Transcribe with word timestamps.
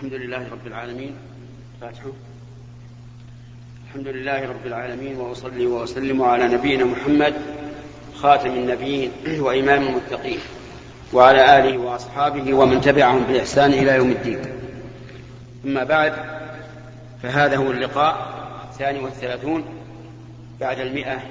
الحمد 0.00 0.14
لله 0.14 0.48
رب 0.52 0.66
العالمين. 0.66 1.14
فاتحة. 1.80 2.12
الحمد 3.88 4.08
لله 4.08 4.48
رب 4.48 4.66
العالمين 4.66 5.16
وأصلي 5.16 5.66
وأسلم 5.66 6.22
على 6.22 6.48
نبينا 6.48 6.84
محمد 6.84 7.34
خاتم 8.14 8.50
النبيين 8.50 9.10
وإمام 9.26 9.82
المتقين 9.82 10.38
وعلى 11.12 11.58
آله 11.58 11.78
وأصحابه 11.78 12.54
ومن 12.54 12.80
تبعهم 12.80 13.24
بإحسان 13.24 13.72
إلى 13.72 13.96
يوم 13.96 14.10
الدين. 14.10 14.40
أما 15.64 15.84
بعد 15.84 16.12
فهذا 17.22 17.56
هو 17.56 17.70
اللقاء 17.70 18.14
الثاني 18.70 18.98
والثلاثون 18.98 19.64
بعد 20.60 20.78
المئة 20.78 21.22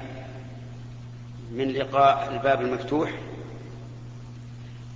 من 1.52 1.68
لقاء 1.72 2.32
الباب 2.32 2.60
المفتوح 2.60 3.10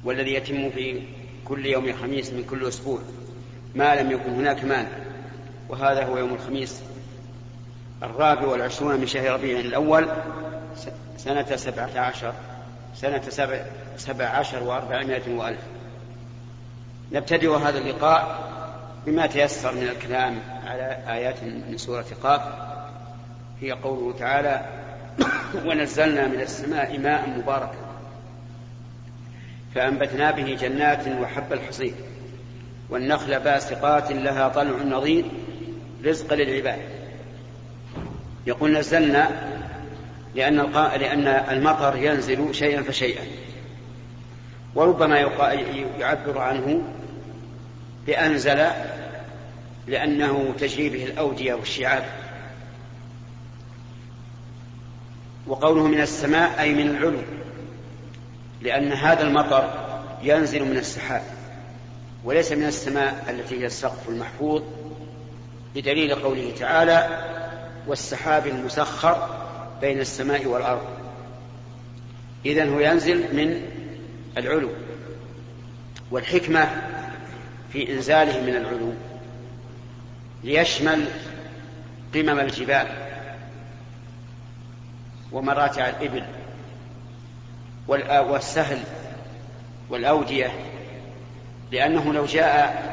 والذي 0.04 0.34
يتم 0.34 0.70
في 0.70 1.02
كل 1.44 1.66
يوم 1.66 1.92
خميس 1.92 2.32
من 2.32 2.44
كل 2.50 2.68
أسبوع. 2.68 2.98
ما 3.74 3.94
لم 3.94 4.10
يكن 4.10 4.30
هناك 4.30 4.64
مانع. 4.64 4.88
وهذا 5.68 6.04
هو 6.04 6.18
يوم 6.18 6.34
الخميس 6.34 6.82
الرابع 8.02 8.46
والعشرون 8.46 9.00
من 9.00 9.06
شهر 9.06 9.34
ربيع 9.34 9.60
الأول 9.60 10.08
سنة 11.16 11.56
سبعة 11.56 11.98
عشر 12.00 12.32
سنة 12.94 13.22
سبع, 13.28 13.64
سبع 13.96 14.24
عشر 14.24 14.62
وأربعمائة 14.62 15.36
وألف. 15.36 15.60
نبتدئ 17.12 17.56
هذا 17.56 17.78
اللقاء 17.78 18.50
بما 19.06 19.26
تيسر 19.26 19.74
من 19.74 19.82
الكلام 19.82 20.38
على 20.66 20.98
آيات 21.08 21.42
من 21.42 21.76
سورة 21.76 22.06
قاف. 22.22 22.42
هي 23.60 23.72
قوله 23.72 24.18
تعالى 24.18 24.64
ونزلنا 25.66 26.26
من 26.26 26.40
السماء 26.40 26.98
ماء 26.98 27.28
مباركا 27.28 27.84
فأنبتنا 29.74 30.30
به 30.30 30.56
جنات 30.60 31.08
وحب 31.08 31.52
الحصيد. 31.52 31.94
والنخل 32.90 33.40
باسقات 33.40 34.12
لها 34.12 34.48
طلع 34.48 34.82
نضيد 34.82 35.24
رزقا 36.04 36.36
للعباد. 36.36 36.78
يقول 38.46 38.78
نزلنا 38.78 39.30
لأن 40.34 40.56
لأن 41.00 41.26
المطر 41.26 41.96
ينزل 41.96 42.54
شيئا 42.54 42.82
فشيئا. 42.82 43.24
وربما 44.74 45.18
يعبر 45.98 46.38
عنه 46.38 46.82
بأنزل 48.06 48.66
لأنه 49.86 50.54
تجري 50.58 50.88
به 50.88 51.04
الأودية 51.04 51.54
والشعاب. 51.54 52.04
وقوله 55.46 55.86
من 55.86 56.00
السماء 56.00 56.60
أي 56.60 56.74
من 56.74 56.88
العلو 56.90 57.22
لأن 58.62 58.92
هذا 58.92 59.22
المطر 59.22 59.70
ينزل 60.22 60.64
من 60.64 60.76
السحاب. 60.76 61.22
وليس 62.24 62.52
من 62.52 62.64
السماء 62.64 63.24
التي 63.30 63.60
هي 63.60 63.66
السقف 63.66 64.08
المحفوظ 64.08 64.62
بدليل 65.74 66.14
قوله 66.14 66.52
تعالى 66.58 67.24
والسحاب 67.86 68.46
المسخر 68.46 69.28
بين 69.80 70.00
السماء 70.00 70.46
والأرض. 70.46 70.86
اذا 72.46 72.70
هو 72.70 72.80
ينزل 72.80 73.36
من 73.36 73.62
العلو 74.36 74.70
والحكمة 76.10 76.68
في 77.72 77.92
إنزاله 77.92 78.40
من 78.40 78.56
العلو 78.56 78.92
ليشمل 80.44 81.06
قمم 82.14 82.40
الجبال 82.40 82.86
ومراتع 85.32 85.88
الإبل 85.88 86.24
والسهل 88.28 88.78
والأودية 89.90 90.52
لأنه 91.74 92.12
لو 92.12 92.26
جاء 92.26 92.84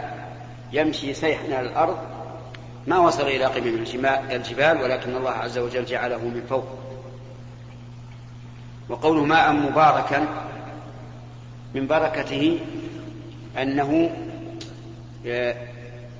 يمشي 0.74 1.14
سيحا 1.14 1.56
على 1.56 1.68
الأرض 1.68 1.98
ما 2.88 3.00
وصل 3.00 3.24
إلى 3.28 3.46
قمم 3.46 3.84
الجبال 4.32 4.82
ولكن 4.82 5.16
الله 5.16 5.32
عز 5.32 5.58
وجل 5.58 5.86
جعله 5.86 6.18
من 6.18 6.46
فوق. 6.50 6.66
وقوله 8.90 9.26
ماء 9.26 9.54
مباركا 9.54 10.28
من 11.76 11.88
بركته 11.88 12.60
أنه 13.62 14.12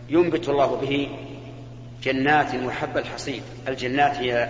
ينبت 0.10 0.50
الله 0.50 0.76
به 0.76 1.10
جنات 2.04 2.56
وحب 2.56 2.98
الحصيد. 2.98 3.44
الجنات 3.68 4.16
هي 4.16 4.50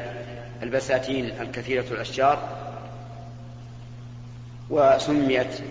البساتين 0.63 1.25
الكثيرة 1.41 1.85
الأشجار 1.91 2.39
وسميت 4.69 5.61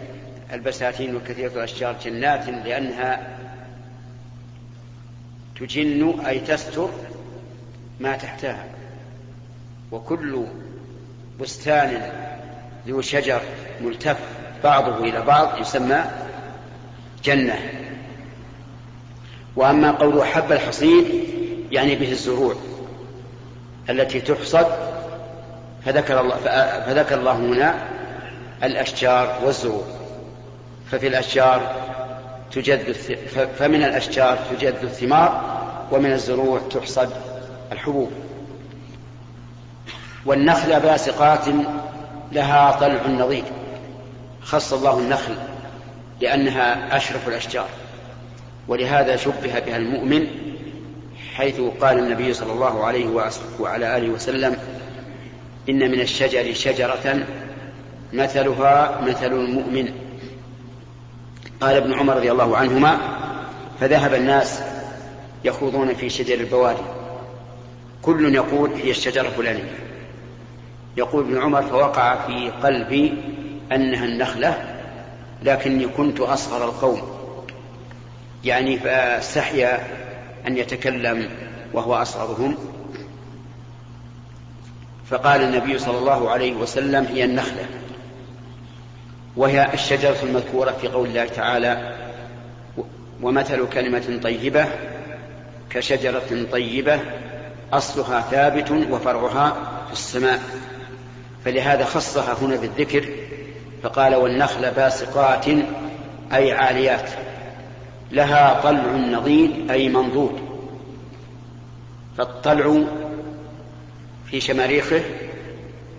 البساتين 0.53 1.17
وكثيرة 1.17 1.53
الأشجار 1.53 1.97
جنات 2.05 2.49
لأنها 2.49 3.37
تجن 5.61 6.21
أي 6.27 6.39
تستر 6.39 6.91
ما 8.01 8.17
تحتها. 8.17 8.65
وكل 9.93 10.47
بستان 11.41 12.13
ذو 12.89 13.01
شجر 13.01 13.41
ملتف 13.81 14.19
بعضه 14.65 15.05
إلى 15.05 15.23
بعض 15.23 15.61
يسمى 15.61 16.05
جنة. 17.25 17.59
وأما 19.57 19.91
قول 19.91 20.25
حب 20.25 20.53
الحصيد 20.53 21.07
يعني 21.71 21.95
به 21.95 22.13
الزروع 22.13 22.55
التي 23.91 24.21
تحصد 24.21 24.67
فذكر 25.85 26.21
الله 26.21 26.37
فذكر 26.87 27.15
الله 27.15 27.33
هنا 27.33 27.75
الأشجار 28.63 29.39
والزروع 29.45 29.85
ففي 30.91 31.07
الأشجار 31.07 31.75
تجد 32.53 32.93
فمن 33.59 33.83
الأشجار 33.85 34.39
تجد 34.51 34.75
الثمار 34.83 35.61
ومن 35.93 36.13
الزروع 36.13 36.61
تحصد 36.71 37.11
الحبوب. 37.73 38.11
والنخل 40.27 40.81
باسقات 40.81 41.45
لها 42.33 42.71
طلع 42.71 43.07
نضيد 43.07 43.45
خص 44.43 44.73
الله 44.73 44.99
النخل 44.99 45.35
لأنها 46.21 46.97
أشرف 46.97 47.29
الأشجار 47.29 47.69
ولهذا 48.69 49.17
شبه 49.17 49.59
بها 49.67 49.77
المؤمن 49.77 50.27
حيث 51.35 51.61
قال 51.81 51.99
النبي 51.99 52.33
صلى 52.33 52.53
الله 52.53 52.85
عليه 52.85 53.07
وعلى 53.61 53.97
آله 53.97 54.09
وسلم 54.09 54.57
إن 55.69 55.91
من 55.91 56.01
الشجر 56.01 56.55
شجرة 56.55 57.27
مثلها 58.13 59.01
مثل 59.01 59.33
المؤمن. 59.33 60.10
قال 61.61 61.77
ابن 61.77 61.95
عمر 61.95 62.17
رضي 62.17 62.33
الله 62.33 62.57
عنهما 62.57 62.99
فذهب 63.81 64.15
الناس 64.15 64.63
يخوضون 65.45 65.95
في 65.95 66.11
شجر 66.11 66.35
البوادي. 66.35 66.83
كل 68.03 68.35
يقول 68.35 68.71
هي 68.71 68.91
الشجرة 68.91 69.27
الفلانية. 69.27 69.75
يقول 70.97 71.25
ابن 71.25 71.43
عمر 71.43 71.63
فوقع 71.63 72.27
في 72.27 72.51
قلبي 72.63 73.15
أنها 73.73 74.05
النخلة 74.05 74.77
لكني 75.43 75.87
كنت 75.87 76.21
أصغر 76.21 76.65
القوم. 76.65 77.03
يعني 78.45 78.79
فاستحيا 78.79 79.79
أن 80.47 80.57
يتكلم 80.57 81.31
وهو 81.73 81.95
أصغرهم. 81.95 82.57
فقال 85.11 85.43
النبي 85.43 85.79
صلى 85.79 85.99
الله 85.99 86.31
عليه 86.31 86.55
وسلم 86.55 87.05
هي 87.05 87.25
النخلة. 87.25 87.67
وهي 89.37 89.75
الشجرة 89.75 90.17
المذكورة 90.23 90.71
في 90.71 90.89
قول 90.89 91.09
الله 91.09 91.25
تعالى 91.25 91.95
ومثل 93.23 93.69
كلمة 93.69 94.21
طيبة 94.23 94.67
كشجرة 95.71 96.47
طيبة 96.53 97.01
أصلها 97.73 98.21
ثابت 98.21 98.71
وفرعها 98.71 99.57
في 99.87 99.93
السماء. 99.93 100.41
فلهذا 101.45 101.85
خصها 101.85 102.37
هنا 102.43 102.57
بالذكر 102.57 103.09
فقال 103.83 104.15
والنخل 104.15 104.71
باسقات 104.71 105.47
أي 106.33 106.53
عاليات. 106.53 107.11
لها 108.13 108.61
طلع 108.63 108.97
نضيد 108.97 109.71
أي 109.71 109.89
منضود. 109.89 110.41
فالطلع 112.19 112.85
في 114.27 114.41
شماريخه 114.41 115.01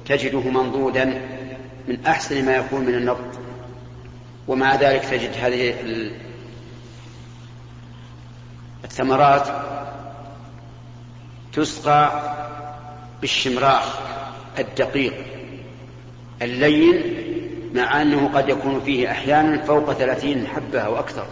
تجده 0.06 0.39
منضودا 0.39 1.22
من 1.88 2.06
أحسن 2.06 2.45
ما 2.45 2.56
يكون 2.56 2.81
من 2.81 2.95
النبض 2.95 3.36
ومع 4.48 4.75
ذلك 4.75 5.06
تجد 5.06 5.31
هذه 5.42 5.74
الثمرات 8.83 9.48
تسقى 11.54 12.12
بالشمراخ 13.22 14.00
الدقيق 14.60 15.13
اللين 16.42 17.04
مع 17.74 18.01
أنه 18.01 18.30
قد 18.34 18.50
يكون 18.50 18.81
فيه 18.81 19.12
أحيانا 19.12 19.62
فوق 19.62 19.94
ثلاثين 19.94 20.48
حبة 20.48 20.80
أو 20.80 21.00
أكثر. 21.00 21.25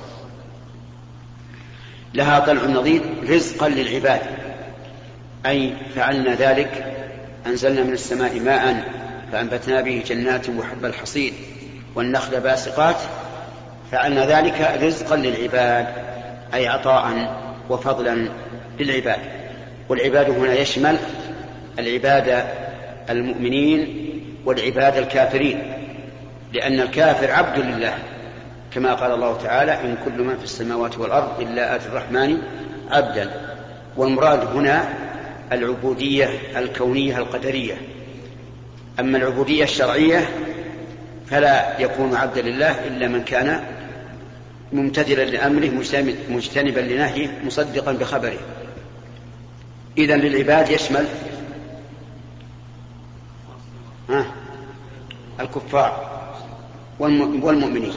لها 2.14 2.40
طلع 2.40 2.66
نضيد 2.66 3.02
رزقا 3.30 3.70
للعباد. 3.70 4.22
أي 5.46 5.74
فعلنا 5.96 6.36
ذلك 6.36 6.96
أنزلنا 7.46 7.84
من 7.84 7.94
السماء 7.94 8.40
ماء 8.40 8.94
فأنبتنا 9.32 9.82
به 9.82 10.04
جنات 10.08 10.50
وحب 10.50 10.86
الحصيد 10.86 11.34
والنخل 11.96 12.40
باسقات 12.40 12.96
فعلنا 13.92 14.26
ذلك 14.26 14.78
رزقا 14.82 15.16
للعباد 15.16 15.88
أي 16.54 16.68
عطاء 16.68 17.36
وفضلا 17.70 18.30
للعباد. 18.80 19.20
والعباد 19.90 20.30
هنا 20.30 20.54
يشمل 20.54 20.98
العباد 21.80 22.44
المؤمنين 23.10 24.10
والعباد 24.46 24.98
الكافرين 24.98 25.74
لأن 26.54 26.80
الكافر 26.80 27.32
عبد 27.32 27.60
لله 27.60 27.94
كما 28.74 28.94
قال 28.94 29.12
الله 29.12 29.38
تعالى 29.38 29.74
إن 29.74 29.98
كل 30.06 30.24
من 30.24 30.38
في 30.38 30.44
السماوات 30.44 30.98
والأرض 30.98 31.42
إلا 31.42 31.76
آتي 31.76 31.88
الرحمن 31.88 32.38
عبدا. 32.92 33.32
والمراد 33.98 34.44
هنا 34.44 34.90
العبودية 35.52 36.30
الكونية 36.58 37.18
القدرية. 37.18 37.78
أما 39.00 39.18
العبودية 39.18 39.64
الشرعية 39.64 40.30
فلا 41.30 41.80
يكون 41.80 42.16
عبدا 42.16 42.42
لله 42.42 42.88
إلا 42.88 43.08
من 43.08 43.24
كان 43.24 43.64
ممتثلا 44.74 45.26
لأمره 45.26 45.70
مجتنبا 46.30 46.80
لنهيه 46.80 47.40
مصدقا 47.46 47.92
بخبره. 47.92 48.40
إذا 49.98 50.16
للعباد 50.16 50.70
يشمل 50.70 51.06
الكفار 55.40 56.20
والمؤمنين. 57.00 57.94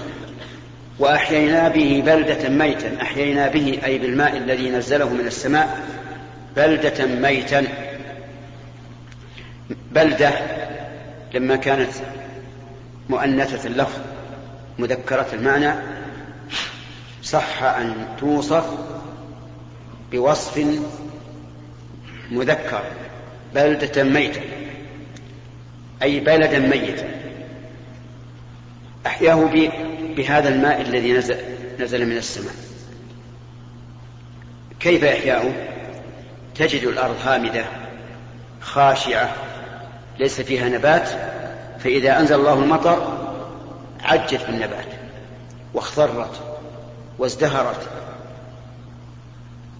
وأحيينا 0.99 1.69
به 1.69 2.03
بلدة 2.07 2.49
ميتا 2.49 3.03
أحيينا 3.03 3.49
به 3.49 3.81
أي 3.85 3.99
بالماء 3.99 4.37
الذي 4.37 4.71
نزله 4.71 5.09
من 5.09 5.27
السماء 5.27 5.81
بلدة 6.57 7.07
ميتا. 7.07 7.67
بلدة 9.93 10.31
لما 11.35 11.57
كانت 11.57 11.93
مؤنثة 13.09 13.69
اللفظ 13.69 14.01
مذكرة 14.79 15.27
المعنى 15.33 15.75
صح 17.23 17.63
أن 17.63 18.07
توصف 18.21 18.65
بوصف 20.13 20.67
مذكر 22.31 22.83
بلدة 23.55 24.03
ميتة 24.05 24.41
أي 26.03 26.21
بلدا 26.21 26.59
ميتا. 26.59 27.09
أحياه 29.07 29.51
بهذا 30.17 30.49
الماء 30.49 30.81
الذي 30.81 31.13
نزل, 31.13 31.37
نزل 31.81 32.07
من 32.07 32.17
السماء. 32.17 32.55
كيف 34.81 35.05
إحياؤه 35.05 35.53
تجد 36.55 36.83
الأرض 36.83 37.17
هامدة 37.25 37.65
خاشعة 38.61 39.35
ليس 40.19 40.41
فيها 40.41 40.69
نبات 40.69 41.09
فإذا 41.79 42.21
أنزل 42.21 42.35
الله 42.35 42.55
المطر 42.55 43.19
عجت 44.05 44.47
بالنبات 44.47 44.87
واخضرت 45.75 46.41
وازدهرت. 47.19 47.89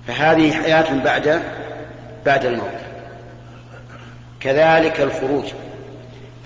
فهذه 0.07 0.53
حياة 0.53 1.05
بعد 1.05 1.43
بعد 2.27 2.45
الموت. 2.45 2.81
كذلك 4.41 5.01
الخروج 5.01 5.45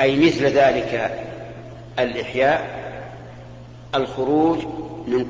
أي 0.00 0.26
مثل 0.26 0.44
ذلك 0.44 1.24
الإحياء 1.98 2.86
الخروج 3.94 4.58
من 5.06 5.26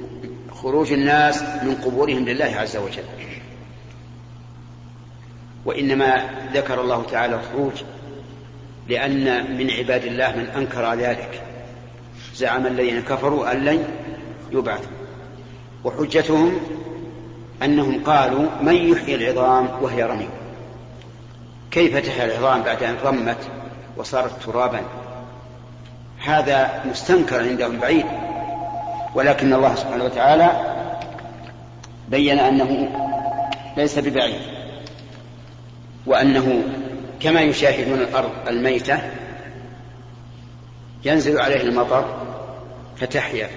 خروج 0.62 0.92
الناس 0.92 1.42
من 1.42 1.74
قبورهم 1.84 2.24
لله 2.24 2.56
عز 2.56 2.76
وجل. 2.76 3.04
وإنما 5.64 6.30
ذكر 6.54 6.80
الله 6.80 7.02
تعالى 7.02 7.34
الخروج 7.34 7.82
لأن 8.88 9.56
من 9.58 9.70
عباد 9.70 10.04
الله 10.04 10.36
من 10.36 10.46
أنكر 10.56 10.94
ذلك. 10.94 11.42
زعم 12.34 12.66
الذين 12.66 13.02
كفروا 13.02 13.52
أن 13.52 13.64
لن 13.64 13.84
يبعثوا. 14.52 14.92
وحجتهم 15.84 16.60
أنهم 17.62 18.04
قالوا 18.04 18.46
من 18.62 18.74
يحيي 18.74 19.14
العظام 19.14 19.68
وهي 19.80 20.02
رميم. 20.02 20.30
كيف 21.70 21.96
تحيا 21.96 22.24
العظام 22.24 22.62
بعد 22.62 22.82
أن 22.82 22.96
رمت 23.04 23.38
وصارت 23.96 24.42
ترابا؟ 24.42 24.80
هذا 26.24 26.82
مستنكر 26.90 27.40
عندهم 27.40 27.78
بعيد. 27.78 28.06
ولكن 29.14 29.52
الله 29.52 29.74
سبحانه 29.74 30.04
وتعالى 30.04 30.76
بين 32.08 32.38
أنه 32.38 32.88
ليس 33.76 33.98
ببعيد 33.98 34.40
وأنه 36.06 36.62
كما 37.20 37.40
يشاهدون 37.40 38.00
الأرض 38.00 38.30
الميتة 38.48 38.98
ينزل 41.04 41.40
عليه 41.40 41.60
المطر 41.60 42.04
فتحيا. 42.96 43.50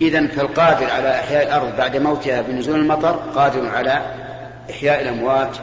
إذا 0.00 0.26
فالقادر 0.26 0.90
على 0.90 1.20
إحياء 1.20 1.42
الأرض 1.42 1.76
بعد 1.76 1.96
موتها 1.96 2.42
بنزول 2.42 2.80
المطر 2.80 3.12
قادر 3.12 3.68
على 3.68 4.02
إحياء 4.70 5.02
الأموات 5.02 5.56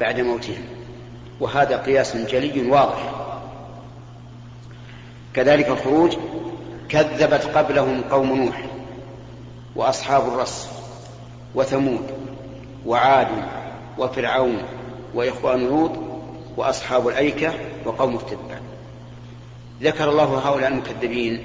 بعد 0.00 0.20
موتهم 0.20 0.64
وهذا 1.40 1.76
قياس 1.76 2.16
جلي 2.16 2.70
واضح. 2.70 3.10
كذلك 5.34 5.68
الخروج 5.68 6.16
كذبت 6.88 7.44
قبلهم 7.54 8.02
قوم 8.10 8.36
نوح 8.36 8.64
وأصحاب 9.76 10.28
الرس 10.28 10.68
وثمود 11.54 12.06
وعاد 12.86 13.28
وفرعون 13.98 14.62
وإخوان 15.14 15.66
لوط 15.66 15.92
وأصحاب 16.56 17.08
الأيكة 17.08 17.52
وقوم 17.84 18.16
التبع. 18.16 18.58
ذكر 19.82 20.10
الله 20.10 20.24
هؤلاء 20.24 20.68
المكذبين 20.68 21.42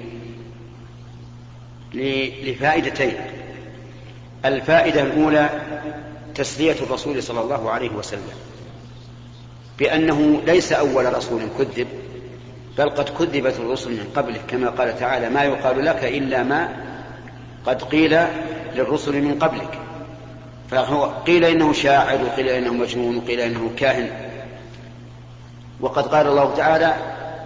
لفائدتين. 2.44 3.14
الفائدة 4.44 5.02
الأولى 5.02 5.50
تسلية 6.34 6.76
الرسول 6.82 7.22
صلى 7.22 7.40
الله 7.40 7.70
عليه 7.70 7.90
وسلم 7.90 8.34
بأنه 9.78 10.40
ليس 10.46 10.72
أول 10.72 11.14
رسول 11.16 11.42
كذب 11.58 11.88
بل 12.78 12.90
قد 12.90 13.08
كذبت 13.08 13.56
الرسل 13.56 13.90
من 13.90 14.10
قبله 14.16 14.40
كما 14.48 14.70
قال 14.70 14.98
تعالى 14.98 15.30
ما 15.30 15.42
يقال 15.42 15.84
لك 15.84 16.04
إلا 16.04 16.42
ما 16.42 16.68
قد 17.66 17.82
قيل 17.82 18.18
للرسل 18.74 19.22
من 19.22 19.38
قبلك. 19.38 19.78
فهو 20.70 21.04
قيل 21.04 21.44
إنه 21.44 21.72
شاعر 21.72 22.24
وقيل 22.24 22.48
إنه 22.48 22.72
مجنون 22.74 23.16
وقيل 23.16 23.40
إنه 23.40 23.70
كاهن. 23.76 24.10
وقد 25.80 26.06
قال 26.06 26.26
الله 26.26 26.54
تعالى 26.56 26.94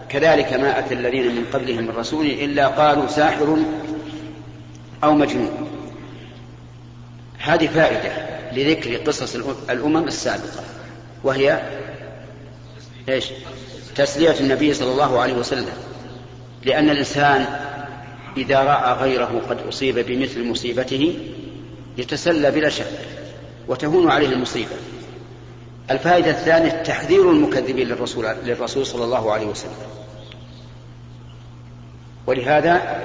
كذلك 0.09 0.53
ما 0.53 0.79
أتى 0.79 0.95
الذين 0.95 1.35
من 1.35 1.45
قبلهم 1.53 1.85
من 1.85 1.91
رسول 1.91 2.27
إلا 2.27 2.69
قالوا 2.69 3.07
ساحر 3.07 3.57
أو 5.05 5.15
مجنون. 5.15 5.71
هذه 7.39 7.67
فائدة 7.67 8.13
لذكر 8.53 8.97
قصص 8.97 9.37
الأمم 9.71 10.09
السابقة 10.09 10.63
وهي 11.25 11.63
إيش؟ 13.09 13.25
تسلية 13.97 14.41
النبي 14.41 14.75
صلى 14.75 14.93
الله 14.93 15.21
عليه 15.21 15.35
وسلم. 15.35 15.67
لأن 16.65 16.91
الإنسان 16.91 17.47
إذا 18.37 18.61
رأى 18.63 18.93
غيره 18.93 19.43
قد 19.51 19.59
أصيب 19.69 19.99
بمثل 19.99 20.49
مصيبته 20.49 21.19
يتسلى 21.99 22.51
بلا 22.51 22.69
شك. 22.69 22.87
وتهون 23.69 24.11
عليه 24.11 24.29
المصيبة. 24.29 24.77
الفائدة 25.91 26.31
الثانية 26.31 26.71
تحذير 26.71 27.31
المكذبين 27.31 27.89
للرسول, 27.89 28.27
للرسول 28.45 28.87
صلى 28.87 29.05
الله 29.05 29.33
عليه 29.33 29.47
وسلم. 29.47 29.73
ولهذا 32.27 33.01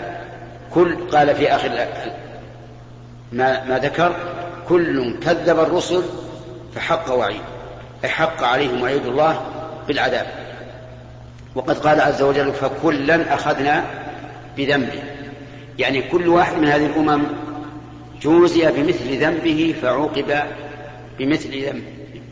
كل 0.73 1.09
قال 1.09 1.35
في 1.35 1.55
آخر 1.55 1.87
ما, 3.31 3.63
ما 3.63 3.79
ذكر 3.79 4.15
كل 4.67 5.19
كذب 5.19 5.59
الرسل 5.59 6.03
فحق 6.75 7.13
وعيد 7.13 7.41
حق 8.05 8.43
عليهم 8.43 8.81
وعيد 8.81 9.05
الله 9.05 9.41
بالعذاب. 9.87 10.27
وقد 11.55 11.77
قال 11.77 12.01
عز 12.01 12.21
وجل 12.21 12.53
فكلا 12.53 13.33
أخذنا 13.33 13.85
بذنبه. 14.57 15.03
يعني 15.79 16.01
كل 16.01 16.27
واحد 16.27 16.57
من 16.57 16.67
هذه 16.67 16.85
الأمم 16.85 17.23
جوزي 18.21 18.71
بمثل 18.71 19.19
ذنبه 19.19 19.75
فعوقب 19.81 20.43
بمثل 21.19 21.65
ذنب 21.65 21.83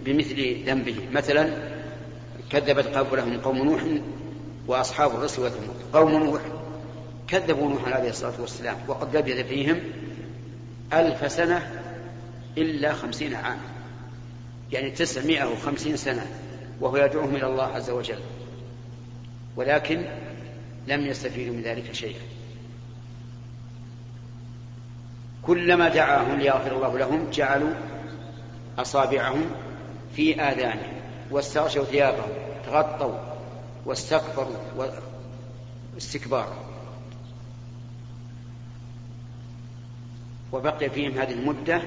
بمثل 0.06 0.64
ذنبه. 0.66 0.96
مثلا 1.12 1.50
كذبت 2.50 2.88
قبلهم 2.88 3.42
قوم 3.42 3.58
نوح 3.58 3.82
وأصحاب 4.68 5.12
الرسل 5.16 5.42
وثمود 5.42 5.76
قوم 5.94 6.12
نوح 6.12 6.42
كذبوا 7.28 7.70
نوح 7.70 7.88
عليه 7.88 8.10
الصلاة 8.10 8.42
والسلام 8.42 8.76
وقد 8.88 9.16
لبث 9.16 9.48
فيهم 9.48 9.80
ألف 10.94 11.32
سنة 11.32 11.82
إلا 12.58 12.94
خمسين 12.94 13.36
عاما. 13.36 13.62
يعني 14.72 14.92
تسعمائة 14.92 15.52
وخمسين 15.52 15.98
سنة 15.98 16.26
وهو 16.82 16.98
يدعوهم 16.98 17.36
إلى 17.36 17.48
الله 17.48 17.64
عز 17.64 17.90
وجل. 17.90 18.20
ولكن 19.56 20.06
لم 20.88 21.06
يستفيدوا 21.06 21.54
من 21.54 21.62
ذلك 21.62 21.94
شيئا. 21.94 22.20
كلما 25.48 25.90
دعاهم 25.90 26.40
ليغفر 26.40 26.76
الله 26.76 26.98
لهم 26.98 27.30
جعلوا 27.30 27.74
أصابعهم 28.80 29.46
في 30.16 30.42
آذانهم 30.42 30.94
واستغشوا 31.32 31.84
ثيابهم 31.84 32.30
تغطوا 32.66 33.18
واستكبروا 33.86 34.56
استكبارا 35.98 36.56
وبقي 40.52 40.90
فيهم 40.90 41.12
هذه 41.12 41.34
المدة 41.34 41.82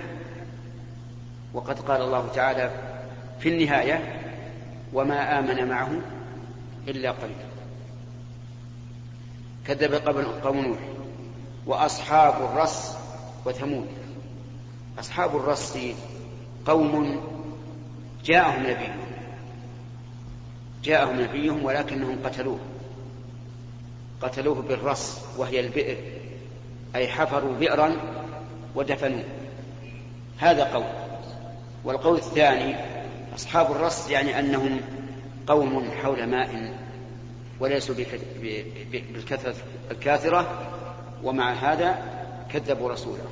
وقد 1.54 1.80
قال 1.80 2.02
الله 2.02 2.28
تعالى 2.34 2.70
في 3.40 3.48
النهاية 3.48 4.20
وما 4.92 5.38
آمن 5.38 5.68
معه 5.68 5.90
إلا 6.88 7.10
قليل. 7.10 7.36
كذب 9.66 9.94
قوم 10.44 10.60
نوح 10.60 10.78
وأصحاب 11.66 12.34
الرس 12.34 12.96
وثمود. 13.44 13.86
أصحاب 14.98 15.36
الرس 15.36 15.78
قوم 16.66 17.20
جاءهم 18.24 18.62
نبيهم. 18.62 19.00
جاءهم 20.84 21.20
نبيهم 21.20 21.64
ولكنهم 21.64 22.18
قتلوه. 22.24 22.58
قتلوه 24.22 24.62
بالرص 24.62 25.18
وهي 25.36 25.60
البئر. 25.60 25.96
أي 26.94 27.08
حفروا 27.08 27.54
بئرا 27.54 27.96
ودفنوه. 28.74 29.24
هذا 30.38 30.64
قول. 30.64 30.84
والقول 31.84 32.16
الثاني 32.16 32.76
أصحاب 33.34 33.70
الرص 33.72 34.10
يعني 34.10 34.38
أنهم 34.38 34.80
قوم 35.46 35.90
حول 36.02 36.26
ماء 36.26 36.74
وليسوا 37.60 37.94
بالكثرة 38.92 39.54
الكاثرة. 39.90 40.66
ومع 41.24 41.52
هذا 41.52 42.19
كذبوا 42.52 42.92
رسوله. 42.92 43.26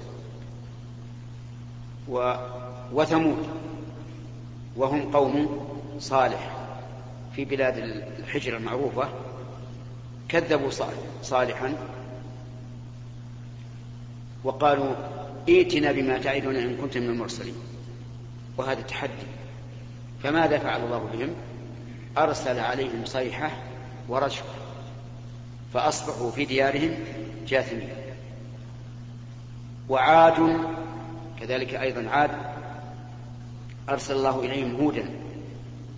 وثمود. 2.93 3.49
وهم 4.77 5.13
قوم 5.13 5.69
صالح. 6.01 6.57
في 7.37 7.45
بلاد 7.45 7.79
الحجر 8.19 8.57
المعروفة 8.57 9.09
كذبوا 10.29 10.71
صالحا. 11.23 11.75
وقالوا 14.45 14.95
ائتنا 15.49 15.93
بما 15.93 16.19
تعدنا 16.19 16.59
إن 16.59 16.77
كنت 16.77 16.99
من 16.99 17.11
المرسلين. 17.11 17.55
وهذا 18.57 18.81
تحدي. 18.81 19.29
فماذا 20.23 20.59
فعل 20.59 20.85
الله 20.85 20.99
بهم؟ 20.99 21.35
أرسل 22.19 22.59
عليهم 22.59 23.05
صيحة 23.05 23.51
ورجفة. 24.09 24.45
فأصبحوا 25.75 26.31
في 26.31 26.45
ديارهم 26.45 26.95
جاثمين. 27.49 28.08
وعاد 29.89 30.59
كذلك 31.41 31.75
أيضا 31.75 32.09
عاد 32.11 32.31
أرسل 33.89 34.17
الله 34.17 34.41
إليهم 34.41 34.77
هودا 34.77 35.11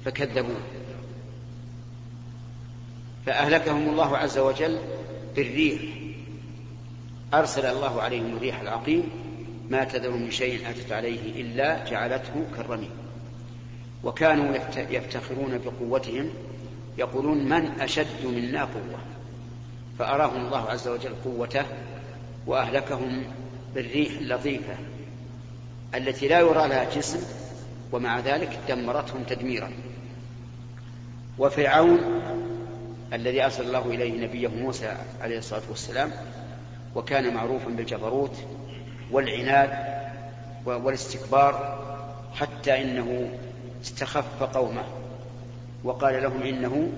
فكذبوه 0.05 0.61
فأهلكهم 3.27 3.89
الله 3.89 4.17
عز 4.17 4.39
وجل 4.39 4.79
بالريح. 5.37 5.81
أرسل 7.35 7.67
الله 7.67 8.03
عليهم 8.03 8.37
الريح 8.37 8.61
العقيم 8.61 9.03
ما 9.71 9.85
تذر 9.85 10.11
من 10.11 10.31
شيء 10.31 10.71
أتت 10.71 10.93
عليه 10.93 11.41
إلا 11.41 11.85
جعلته 11.85 12.47
كالرميم 12.57 12.91
وكانوا 14.05 14.57
يفتخرون 14.77 15.59
بقوتهم 15.59 16.31
يقولون 16.99 17.45
من 17.49 17.81
أشد 17.81 18.27
منا 18.27 18.65
قوة؟ 18.65 18.99
فأراهم 19.99 20.47
الله 20.47 20.71
عز 20.71 20.89
وجل 20.89 21.13
قوته 21.25 21.65
وأهلكهم 22.47 23.25
بالريح 23.75 24.13
اللطيفة 24.19 24.75
التي 25.95 26.29
لا 26.29 26.41
يرى 26.41 26.69
لها 26.69 26.95
جسم 26.95 27.21
ومع 27.93 28.21
ذلك 28.21 28.59
دمرتهم 28.69 29.23
تدميرا. 29.23 29.71
وفرعون 31.39 31.99
الذي 33.13 33.45
أرسل 33.45 33.67
الله 33.67 33.87
إليه 33.87 34.27
نبيه 34.27 34.49
موسى 34.49 34.97
عليه 35.21 35.39
الصلاة 35.39 35.63
والسلام 35.71 36.11
وكان 36.95 37.35
معروفا 37.35 37.69
بالجبروت 37.69 38.37
والعناد 39.11 39.71
والاستكبار 40.67 41.81
حتى 42.35 42.83
إنه 42.83 43.31
استخف 43.83 44.43
قومه. 44.43 44.85
وقال 45.85 46.23
لهم 46.23 46.43
إنه 46.43 46.93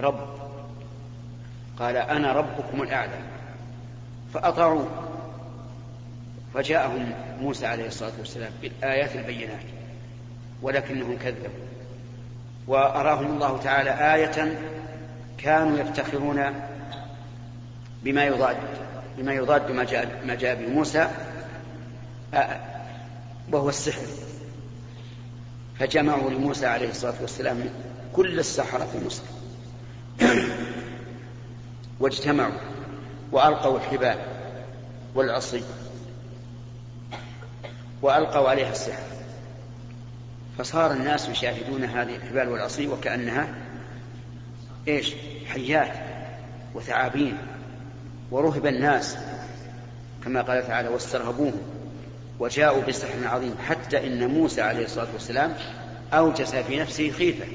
رب. 0.00 0.34
قال 1.78 1.96
أنا 1.96 2.32
ربكم 2.32 2.82
الأعلى 2.82 3.18
فأطاعوه. 4.34 5.03
فجاءهم 6.54 7.12
موسى 7.40 7.66
عليه 7.66 7.86
الصلاة 7.86 8.12
والسلام 8.18 8.52
بالآيات 8.62 9.16
البينات 9.16 9.64
ولكنهم 10.62 11.18
كذبوا. 11.18 11.64
وأراهم 12.66 13.26
الله 13.26 13.58
تعالى 13.58 14.14
آية 14.14 14.58
كانوا 15.38 15.78
يفتخرون 15.78 16.44
بما 18.02 18.24
يضاد 18.24 18.56
بما 19.18 19.32
يضاد 19.32 19.70
ما 19.70 19.84
جاء 19.84 20.22
ما 20.26 20.34
جاء 20.34 20.54
به 20.54 20.68
موسى 20.68 21.08
وهو 23.52 23.68
السحر. 23.68 24.06
فجمعوا 25.78 26.30
لموسى 26.30 26.66
عليه 26.66 26.90
الصلاة 26.90 27.14
والسلام 27.20 27.64
كل 28.12 28.38
السحرة 28.38 28.84
في 28.92 29.06
مصر. 29.06 29.22
واجتمعوا 32.00 32.54
وألقوا 33.32 33.78
الحبال 33.78 34.18
والعصي 35.14 35.62
وألقوا 38.04 38.48
عليها 38.48 38.70
السحر. 38.70 39.02
فصار 40.58 40.92
الناس 40.92 41.28
يشاهدون 41.28 41.84
هذه 41.84 42.16
الحبال 42.16 42.48
والعصي 42.48 42.88
وكأنها 42.88 43.48
إيش؟ 44.88 45.14
حيات 45.48 45.92
وثعابين. 46.74 47.38
ورهب 48.30 48.66
الناس 48.66 49.16
كما 50.24 50.42
قال 50.42 50.66
تعالى 50.66 50.88
واسترهبوهم 50.88 51.60
وجاءوا 52.38 52.82
بسحر 52.82 53.26
عظيم 53.26 53.54
حتى 53.66 54.06
إن 54.06 54.26
موسى 54.26 54.62
عليه 54.62 54.84
الصلاة 54.84 55.08
والسلام 55.12 55.54
أوجس 56.12 56.54
في 56.54 56.80
نفسه 56.80 57.10
خيفة. 57.10 57.46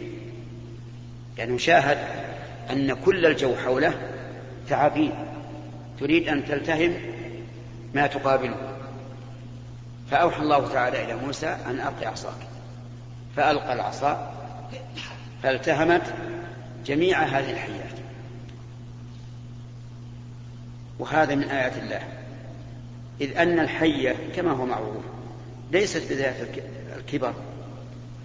يعني 1.37 1.59
شاهد 1.59 1.97
أن 2.69 2.93
كل 2.93 3.25
الجو 3.25 3.55
حوله 3.55 3.93
ثعابين. 4.67 5.13
تريد 5.99 6.27
أن 6.27 6.45
تلتهم 6.45 6.93
ما 7.93 8.07
تقابله. 8.07 8.78
فأوحى 10.11 10.41
الله 10.41 10.73
تعالى 10.73 11.03
إلى 11.03 11.15
موسى 11.15 11.47
أن 11.47 11.79
الق 11.79 12.07
عصاك. 12.07 12.47
فألقى 13.35 13.73
العصا 13.73 14.33
فالتهمت 15.43 16.13
جميع 16.85 17.23
هذه 17.23 17.51
الحيات. 17.51 17.99
وهذا 20.99 21.35
من 21.35 21.43
آيات 21.43 21.77
الله. 21.77 22.01
إذ 23.21 23.37
أن 23.37 23.59
الحية 23.59 24.15
كما 24.35 24.51
هو 24.51 24.65
معروف 24.65 25.03
ليست 25.71 26.09
بذات 26.09 26.35
الكبر 26.97 27.33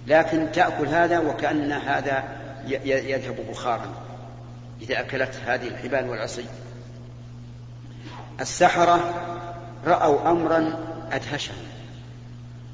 لكن 0.07 0.53
تأكل 0.53 0.87
هذا 0.87 1.19
وكأن 1.19 1.73
هذا 1.73 2.25
يذهب 2.85 3.37
بخارا. 3.51 3.95
إذا 4.83 5.01
أكلت 5.01 5.41
هذه 5.47 5.69
الحبال 5.69 6.09
والعصي. 6.09 6.45
السحرة 8.41 9.15
رأوا 9.87 10.31
أمرا 10.31 10.79
أدهشهم 11.13 11.74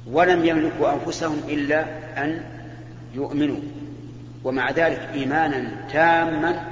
ولم 0.07 0.45
يملكوا 0.45 0.93
أنفسهم 0.93 1.41
إلا 1.47 1.85
أن 2.23 2.43
يؤمنوا. 3.13 3.59
ومع 4.43 4.71
ذلك 4.71 5.09
إيمانا 5.13 5.87
تاما 5.91 6.67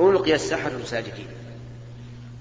ألقي 0.00 0.34
السحرة 0.34 0.84
ساجدين 0.84 1.26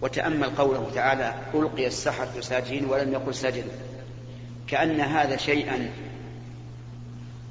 وتأمل 0.02 0.50
قوله 0.50 0.92
تعالى 0.96 1.34
ألقي 1.54 1.88
السحرة 1.88 2.42
ساجدين 2.42 2.86
ولم 2.86 3.14
يقل 3.14 3.36
سجدوا. 3.36 3.72
كأن 4.68 5.00
هذا 5.00 5.38
شيئا 5.38 5.90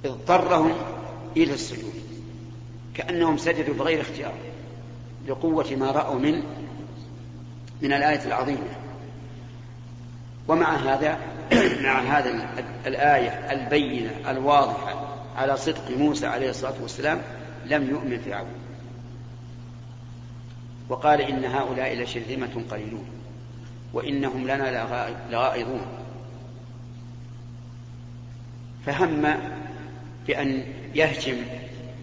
اضطرهم 0.04 0.72
إلى 1.36 1.54
السجود. 1.54 1.94
كأنهم 2.94 3.36
سجدوا 3.36 3.74
بغير 3.74 4.00
اختيار 4.00 4.34
لقوة 5.28 5.76
ما 5.76 5.90
رأوا 5.90 6.18
من 6.18 6.42
من 7.82 7.92
الآية 7.92 8.26
العظيمة. 8.26 8.76
ومع 10.48 10.76
هذا 10.76 11.18
مع 11.82 12.00
هذا 12.00 12.48
الآية 12.86 13.30
البينة 13.52 14.30
الواضحة 14.30 15.16
على 15.36 15.56
صدق 15.56 15.90
موسى 15.90 16.26
عليه 16.26 16.50
الصلاة 16.50 16.82
والسلام 16.82 17.22
لم 17.66 17.90
يؤمن 17.90 18.18
فرعون. 18.18 18.54
وقال 20.88 21.20
إن 21.20 21.44
هؤلاء 21.44 22.02
لشرذمة 22.02 22.62
قليلون 22.70 23.06
وإنهم 23.92 24.44
لنا 24.44 24.86
لغائظون. 25.30 25.86
فهم 28.86 29.36
بأن 30.26 30.64
يهجم 30.94 31.36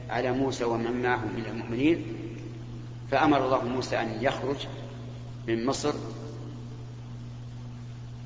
على 0.09 0.31
موسى 0.31 0.63
ومن 0.63 1.01
معه 1.01 1.25
من 1.25 1.45
المؤمنين 1.45 2.05
فأمر 3.11 3.45
الله 3.45 3.63
موسى 3.63 4.01
أن 4.01 4.17
يخرج 4.21 4.67
من 5.47 5.65
مصر 5.65 5.93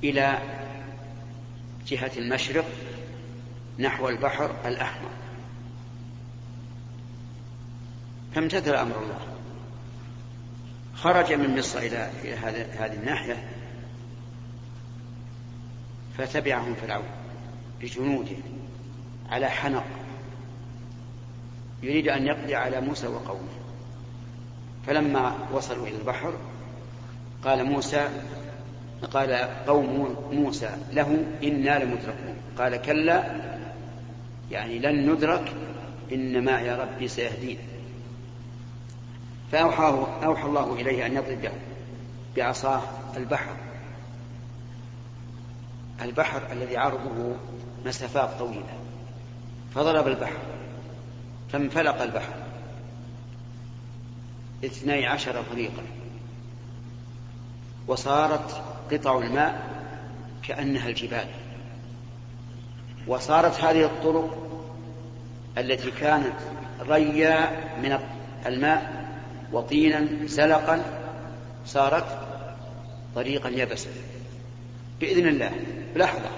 إلى 0.04 0.38
جهة 1.88 2.12
المشرق 2.18 2.66
نحو 3.80 4.10
البحر 4.10 4.56
الأحمر. 4.66 5.10
فامتثل 8.36 8.76
أمر 8.76 9.04
الله. 9.04 9.20
خرج 10.96 11.34
من 11.34 11.58
مصر 11.58 11.80
إلى 11.80 12.12
هذه 12.80 12.94
الناحية 12.94 13.48
فتبعهم 16.18 16.76
فرعون 16.76 17.08
بجنوده 17.82 18.38
على 19.30 19.50
حنق. 19.50 19.86
يريد 21.84 22.08
أن 22.08 22.28
يقضي 22.28 22.56
على 22.56 22.82
موسى 22.82 23.08
وقومه. 23.08 23.50
فلما 24.88 25.48
وصلوا 25.52 25.88
إلى 25.88 25.98
البحر 25.98 26.34
قال 27.44 27.64
موسى 27.64 28.10
قال 29.04 29.32
قوم 29.68 30.16
موسى 30.32 30.70
له 30.94 31.24
إنا 31.44 31.84
لمدركون. 31.84 32.36
قال 32.58 32.82
كلا 32.82 33.24
يعني 34.52 34.80
لن 34.80 35.12
ندرك 35.12 35.54
إن 36.12 36.46
معي 36.46 36.76
ربي 36.76 37.08
سيهدين. 37.08 37.58
فأوحى 39.52 40.06
أوحى 40.26 40.48
الله 40.48 40.74
إليه 40.74 41.06
أن 41.06 41.14
يضرب 41.14 41.52
بعصاه 42.36 42.82
البحر. 43.18 43.56
البحر 46.02 46.42
الذي 46.52 46.78
عرضه 46.78 47.36
مسافات 47.86 48.30
طويلة. 48.40 48.74
فضرب 49.76 50.08
البحر 50.08 50.40
فانفلق 51.52 52.02
البحر. 52.02 52.34
اثني 54.66 55.06
عشر 55.06 55.44
طريقا. 55.52 55.84
وصارت 57.88 58.75
قطع 58.92 59.18
الماء 59.18 59.62
كأنها 60.44 60.90
الجبال. 60.90 61.28
وصارت 63.08 63.64
هذه 63.64 63.86
الطرق 63.86 64.38
التي 65.58 65.92
كانت 65.92 66.36
ريا 66.82 67.50
من 67.82 68.00
الماء 68.46 69.06
وطينا 69.52 70.28
سلقا 70.28 70.84
صارت 71.66 72.06
طريقا 73.16 73.50
يبسا. 73.50 73.90
بإذن 75.00 75.28
الله 75.28 75.52
بلحظة. 75.96 76.30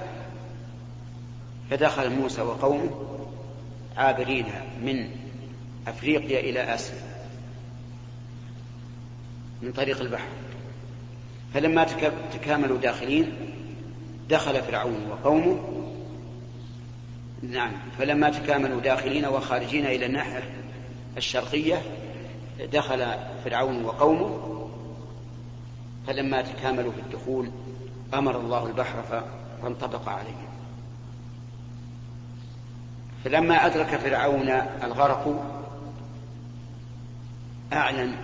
فدخل 1.69 2.09
موسى 2.09 2.41
وقومه 2.41 3.17
عابرين 3.97 4.45
من 4.81 5.09
أفريقيا 5.87 6.39
إلى 6.39 6.75
آسيا 6.75 7.01
من 9.61 9.71
طريق 9.71 10.01
البحر. 10.01 10.27
فلما 11.53 11.83
تكاملوا 12.33 12.77
داخلين 12.77 13.31
دخل 14.29 14.61
فرعون 14.61 15.07
وقومه. 15.11 15.59
نعم 17.43 17.71
فلما 17.99 18.29
تكاملوا 18.29 18.81
داخلين 18.81 19.25
وخارجين 19.25 19.85
إلى 19.85 20.05
الناحية 20.05 20.43
الشرقية 21.17 21.81
دخل 22.73 23.05
فرعون 23.45 23.85
وقومه. 23.85 24.57
فلما 26.07 26.41
تكاملوا 26.41 26.91
في 26.91 26.99
الدخول 26.99 27.51
أمر 28.13 28.39
الله 28.39 28.65
البحر 28.65 29.23
فانطبق 29.61 30.09
عليهم 30.09 30.47
فلما 33.23 33.65
أدرك 33.65 33.87
فرعون 33.87 34.49
الغرق 34.83 35.43
أعلن 37.73 38.15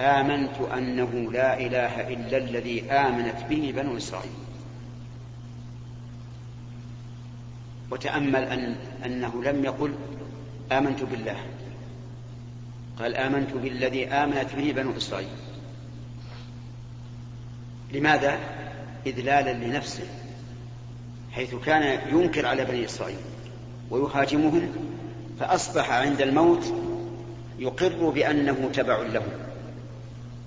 آمنت 0.00 0.60
أنه 0.60 1.32
لا 1.32 1.60
إله 1.60 2.08
إلا 2.08 2.36
الذي 2.36 2.92
آمنت 2.92 3.44
به 3.50 3.72
بنو 3.76 3.96
إسرائيل. 3.96 4.30
وتأمل 7.90 8.44
أن 8.44 8.76
أنه 9.04 9.44
لم 9.44 9.64
يقل 9.64 9.94
آمنت 10.72 11.02
بالله. 11.02 11.36
قال 12.98 13.16
آمنت 13.16 13.52
بالذي 13.52 14.08
آمنت 14.08 14.54
به 14.56 14.72
بنو 14.72 14.96
إسرائيل. 14.96 15.28
لماذا؟ 17.92 18.38
إذلالا 19.06 19.52
لنفسه 19.52 20.04
حيث 21.32 21.54
كان 21.54 22.00
ينكر 22.12 22.46
على 22.46 22.64
بني 22.64 22.84
إسرائيل 22.84 23.18
ويهاجمهم 23.90 24.68
فأصبح 25.40 25.92
عند 25.92 26.22
الموت 26.22 26.74
يقر 27.58 28.10
بأنه 28.10 28.70
تبع 28.74 28.98
له 28.98 29.22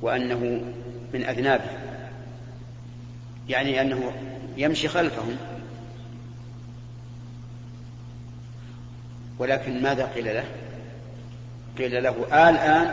وأنه 0.02 0.62
من 1.14 1.26
أذنابه. 1.26 1.70
يعني 3.50 3.82
أنه 3.82 4.12
يمشي 4.58 4.88
خلفهم. 4.88 5.36
ولكن 9.40 9.82
ماذا 9.82 10.06
قيل 10.06 10.26
له؟ 10.26 10.46
قيل 11.78 12.04
له 12.04 12.16
الآن 12.50 12.92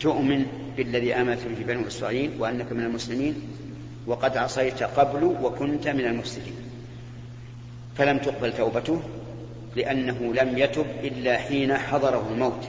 تؤمن 0.00 0.46
بالذي 0.76 1.14
آمنت 1.14 1.40
به 1.46 1.64
بنو 1.64 1.86
إسرائيل 1.86 2.30
وأنك 2.38 2.72
من 2.72 2.84
المسلمين 2.84 3.34
وقد 4.06 4.36
عصيت 4.36 4.82
قبل 4.82 5.24
وكنت 5.24 5.88
من 5.88 6.04
المفسدين. 6.04 6.54
فلم 7.96 8.18
تقبل 8.18 8.52
توبته 8.56 9.00
لأنه 9.76 10.34
لم 10.34 10.58
يتب 10.58 10.86
إلا 11.02 11.36
حين 11.36 11.74
حضره 11.74 12.28
الموت. 12.32 12.68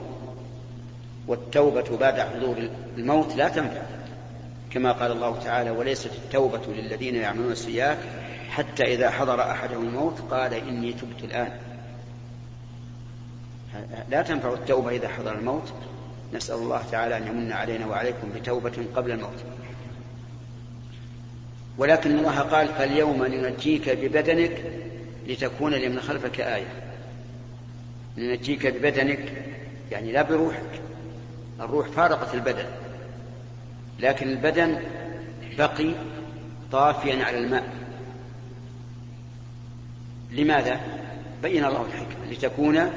والتوبة 1.27 1.97
بعد 1.97 2.19
حضور 2.19 2.69
الموت 2.97 3.35
لا 3.35 3.49
تنفع. 3.49 3.81
كما 4.71 4.91
قال 4.91 5.11
الله 5.11 5.39
تعالى 5.43 5.69
وليست 5.69 6.11
التوبة 6.25 6.61
للذين 6.67 7.15
يعملون 7.15 7.51
السيئات 7.51 7.97
حتى 8.49 8.83
إذا 8.83 9.09
حضر 9.09 9.41
أحدهم 9.41 9.88
الموت 9.88 10.19
قال 10.31 10.53
إني 10.53 10.93
تبت 10.93 11.23
الآن. 11.23 11.51
لا 14.09 14.21
تنفع 14.21 14.53
التوبة 14.53 14.89
إذا 14.89 15.07
حضر 15.07 15.38
الموت. 15.38 15.73
نسأل 16.33 16.55
الله 16.55 16.83
تعالى 16.91 17.17
أن 17.17 17.27
يمن 17.27 17.51
علينا 17.51 17.85
وعليكم 17.85 18.29
بتوبة 18.35 18.85
قبل 18.95 19.11
الموت. 19.11 19.43
ولكن 21.77 22.17
الله 22.17 22.39
قال 22.39 22.67
فاليوم 22.67 23.25
ننجيك 23.25 23.89
ببدنك 23.89 24.63
لتكون 25.27 25.73
لمن 25.73 25.99
خلفك 25.99 26.41
آية. 26.41 26.67
ننجيك 28.17 28.67
ببدنك 28.67 29.33
يعني 29.91 30.11
لا 30.11 30.21
بروحك. 30.21 30.81
الروح 31.60 31.88
فارقت 31.88 32.34
البدن. 32.34 32.65
لكن 34.00 34.30
البدن 34.30 34.80
بقي 35.58 35.91
طافيا 36.72 37.26
على 37.26 37.38
الماء. 37.38 37.74
لماذا؟ 40.32 40.80
بين 41.44 41.65
الله 41.65 41.86
الحكمة. 41.86 42.26
لتكون 42.32 42.91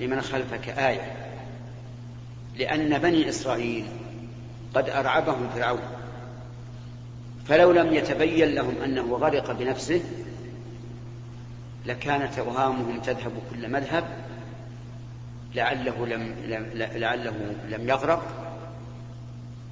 لمن 0.00 0.20
خلفك 0.20 0.68
آية. 0.68 1.16
لأن 2.56 2.98
بني 2.98 3.28
إسرائيل 3.28 3.84
قد 4.74 4.90
أرعبهم 4.90 5.48
فرعون. 5.54 5.80
فلو 7.48 7.72
لم 7.72 7.94
يتبين 7.94 8.48
لهم 8.48 8.74
أنه 8.84 9.16
غرق 9.16 9.52
بنفسه 9.52 10.00
لكانت 11.86 12.38
أوهامهم 12.38 13.00
تذهب 13.00 13.32
كل 13.50 13.72
مذهب 13.72 14.04
لعله 15.56 16.06
لم, 16.06 16.34
لعله 16.74 17.54
لم 17.68 17.88
يغرق 17.88 18.22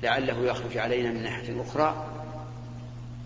لعله 0.02 0.44
يخرج 0.44 0.78
علينا 0.78 1.10
من 1.10 1.22
ناحية 1.22 1.62
أخرى 1.62 2.06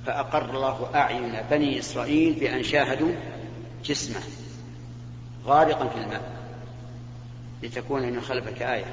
فأقر 0.07 0.51
الله 0.51 0.91
أعين 0.95 1.33
بني 1.51 1.79
إسرائيل 1.79 2.35
بأن 2.35 2.63
شاهدوا 2.63 3.13
جسمه 3.85 4.21
غارقا 5.47 5.89
في 5.89 5.97
الماء 5.97 6.39
لتكون 7.63 8.03
من 8.03 8.21
خلفك 8.21 8.63
آية. 8.63 8.85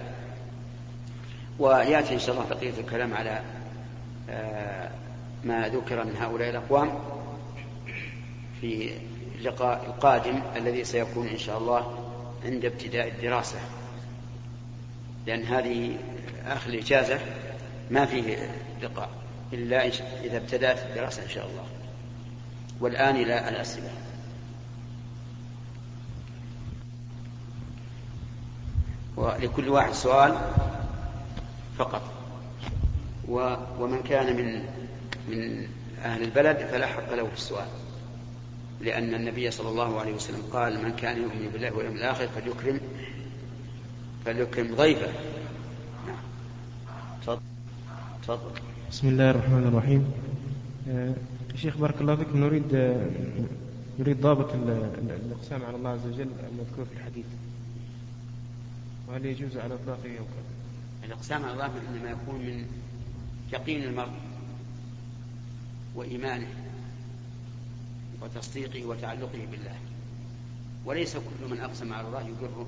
ويأتي 1.60 2.14
إن 2.14 2.20
شاء 2.20 2.36
الله 2.36 2.50
بقية 2.50 2.80
الكلام 2.80 3.14
على 3.14 3.42
آه، 4.30 4.90
ما 5.44 5.68
ذكر 5.68 6.04
من 6.04 6.18
هؤلاء 6.18 6.50
الأقوام 6.50 7.00
في 8.62 8.92
اللقاء 9.40 9.86
القادم 9.88 10.42
الذي 10.56 10.84
سيكون 10.84 11.28
إن 11.28 11.38
شاء 11.38 11.58
الله 11.58 12.05
عند 12.46 12.66
ابتداء 12.66 13.08
الدراسة 13.08 13.60
لأن 15.28 15.44
هذه 15.44 15.98
آخر 16.46 16.70
الإجازة 16.70 17.20
ما 17.92 18.06
فيه 18.06 18.50
لقاء 18.82 19.10
إلا 19.54 19.86
إذا 20.24 20.38
ابتدأت 20.38 20.86
الدراسة 20.86 21.24
إن 21.24 21.30
شاء 21.30 21.46
الله. 21.46 21.66
والآن 22.80 23.16
إلى 23.16 23.50
الأسئلة. 23.50 23.90
ولكل 29.16 29.70
واحد 29.70 29.94
سؤال 29.94 30.38
فقط. 31.78 32.02
ومن 33.80 34.04
كان 34.04 34.36
من 34.36 34.66
من 35.28 35.68
أهل 36.04 36.24
البلد 36.24 36.58
فلا 36.58 36.88
حق 36.88 37.14
له 37.14 37.28
في 37.28 37.34
السؤال. 37.34 37.68
لأن 38.82 39.14
النبي 39.14 39.52
صلى 39.52 39.70
الله 39.70 40.00
عليه 40.00 40.14
وسلم 40.14 40.42
قال 40.52 40.84
من 40.84 40.96
كان 40.96 41.18
يؤمن 41.22 41.50
بالله 41.54 41.72
واليوم 41.76 41.96
الآخر 41.96 42.28
فليكرم 42.28 42.80
فليكرم 44.26 44.76
ضيفه. 44.76 45.08
نعم. 46.08 46.18
تفضل. 47.22 47.42
تفضل. 48.24 48.52
بسم 48.92 49.08
الله 49.08 49.32
الرحمن 49.32 49.68
الرحيم. 49.68 50.12
آه 50.90 51.14
شيخ 51.56 51.78
بارك 51.78 52.02
الله 52.02 52.16
فيك 52.16 52.28
نريد 52.36 52.76
آه 52.76 53.10
نريد 54.00 54.22
ضابط 54.22 54.54
الإقسام 54.54 55.66
على 55.66 55.76
الله 55.76 55.90
عز 55.90 56.06
وجل 56.06 56.30
المذكور 56.52 56.86
في 56.86 56.94
الحديث. 56.98 57.26
وهل 59.08 59.26
يجوز 59.26 59.58
على 59.58 59.74
إطلاقه 59.74 60.20
أو 60.20 60.26
الإقسام 61.04 61.44
على 61.44 61.54
الله 61.54 61.66
إنما 61.66 62.10
يكون 62.10 62.36
من 62.36 62.66
يقين 63.54 63.84
المرء 63.84 64.12
وإيمانه. 65.96 66.65
وتصديقه 68.26 68.86
وتعلقه 68.86 69.48
بالله. 69.52 69.76
وليس 70.86 71.18
كل 71.18 71.52
من 71.52 71.60
أقسم 71.60 71.94
على 71.94 72.08
الله 72.08 72.22
يبره 72.22 72.68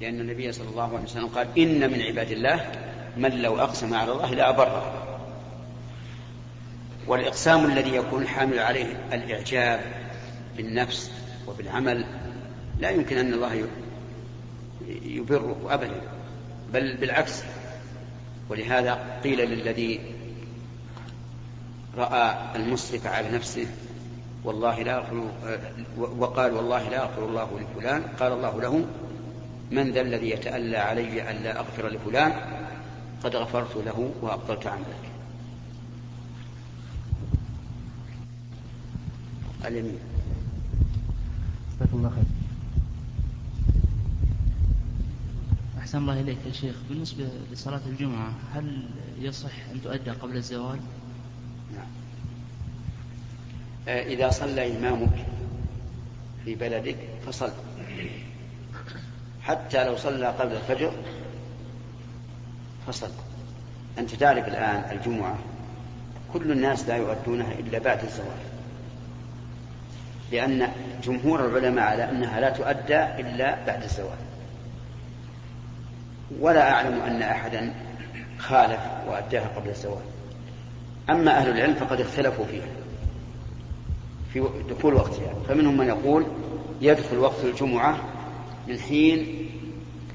لأن 0.00 0.20
النبي 0.20 0.52
صلى 0.52 0.68
الله 0.68 0.94
عليه 0.96 1.04
وسلم 1.04 1.26
قال 1.26 1.58
إن 1.58 1.90
من 1.92 2.02
عباد 2.02 2.30
الله 2.30 2.72
من 3.16 3.42
لو 3.42 3.58
أقسم 3.58 3.94
على 3.94 4.12
الله 4.12 4.34
لأبره 4.34 5.02
والإقسام 7.06 7.66
الذي 7.66 7.94
يكون 7.94 8.26
حامل 8.26 8.58
عليه 8.58 9.08
الإعجاب 9.12 9.80
بالنفس 10.56 11.10
وبالعمل 11.46 12.04
لا 12.80 12.90
يمكن 12.90 13.16
أن 13.18 13.34
الله 13.34 13.66
يبره 15.04 15.66
أبدا 15.68 16.00
بل 16.72 16.96
بالعكس. 16.96 17.42
ولهذا 18.48 19.20
قيل 19.24 19.50
للذي 19.50 20.00
رأى 21.96 22.56
المسرف 22.56 23.06
على 23.06 23.30
نفسه 23.30 23.66
والله 24.44 24.82
لا 24.82 24.96
أغفر 24.96 25.30
وقال 25.98 26.52
والله 26.52 26.88
لا 26.88 27.02
أغفر 27.02 27.24
الله 27.28 27.60
لفلان 27.60 28.02
قال 28.02 28.32
الله 28.32 28.60
له 28.60 28.84
من 29.70 29.92
ذا 29.92 30.00
الذي 30.00 30.30
يتألى 30.30 30.76
علي 30.76 31.30
أن 31.30 31.42
لا 31.42 31.58
أغفر 31.58 31.88
لفلان 31.88 32.32
قد 33.24 33.36
غفرت 33.36 33.76
له 33.76 34.12
وأبطلت 34.22 34.66
عملك 34.66 35.04
اليمين. 39.64 39.98
جزاك 41.76 41.88
الله 41.92 42.10
خير. 42.10 42.24
أحسن 45.78 45.98
الله 45.98 46.20
إليك 46.20 46.38
يا 46.46 46.52
شيخ. 46.52 46.76
بالنسبة 46.88 47.28
لصلاة 47.52 47.80
الجمعة 47.86 48.32
هل 48.54 48.88
يصح 49.18 49.50
أن 49.72 49.82
تؤدى 49.82 50.10
قبل 50.10 50.36
الزوال؟ 50.36 50.78
آه، 53.88 54.02
إذا 54.02 54.30
صلى 54.30 54.76
إمامك 54.76 55.24
في 56.44 56.54
بلدك 56.54 56.96
فصل. 57.26 57.50
حتى 59.42 59.84
لو 59.84 59.96
صلى 59.96 60.26
قبل 60.26 60.52
الفجر 60.52 60.92
فصل. 62.86 63.10
أنت 63.98 64.14
تعرف 64.14 64.48
الآن 64.48 64.96
الجمعة. 64.96 65.38
كل 66.32 66.52
الناس 66.52 66.88
لا 66.88 66.96
يؤدونها 66.96 67.52
إلا 67.52 67.78
بعد 67.78 68.04
الزوال. 68.04 68.38
لأن 70.32 70.68
جمهور 71.04 71.46
العلماء 71.46 71.84
على 71.84 72.10
أنها 72.10 72.40
لا 72.40 72.50
تؤدى 72.50 73.04
إلا 73.04 73.64
بعد 73.66 73.82
الزوال. 73.82 74.18
ولا 76.40 76.70
أعلم 76.70 77.00
أن 77.00 77.22
أحدا 77.22 77.74
خالف 78.38 78.80
وأداها 79.08 79.48
قبل 79.56 79.68
الزوال. 79.68 80.04
أما 81.10 81.38
أهل 81.38 81.50
العلم 81.50 81.74
فقد 81.74 82.00
اختلفوا 82.00 82.44
فيها. 82.44 82.85
في 84.42 84.74
دخول 84.74 84.94
وقتها 84.94 85.34
فمنهم 85.48 85.76
من 85.76 85.86
يقول 85.86 86.26
يدخل 86.80 87.18
وقت 87.18 87.44
الجمعة 87.44 87.98
من 88.68 88.78
حين 88.78 89.48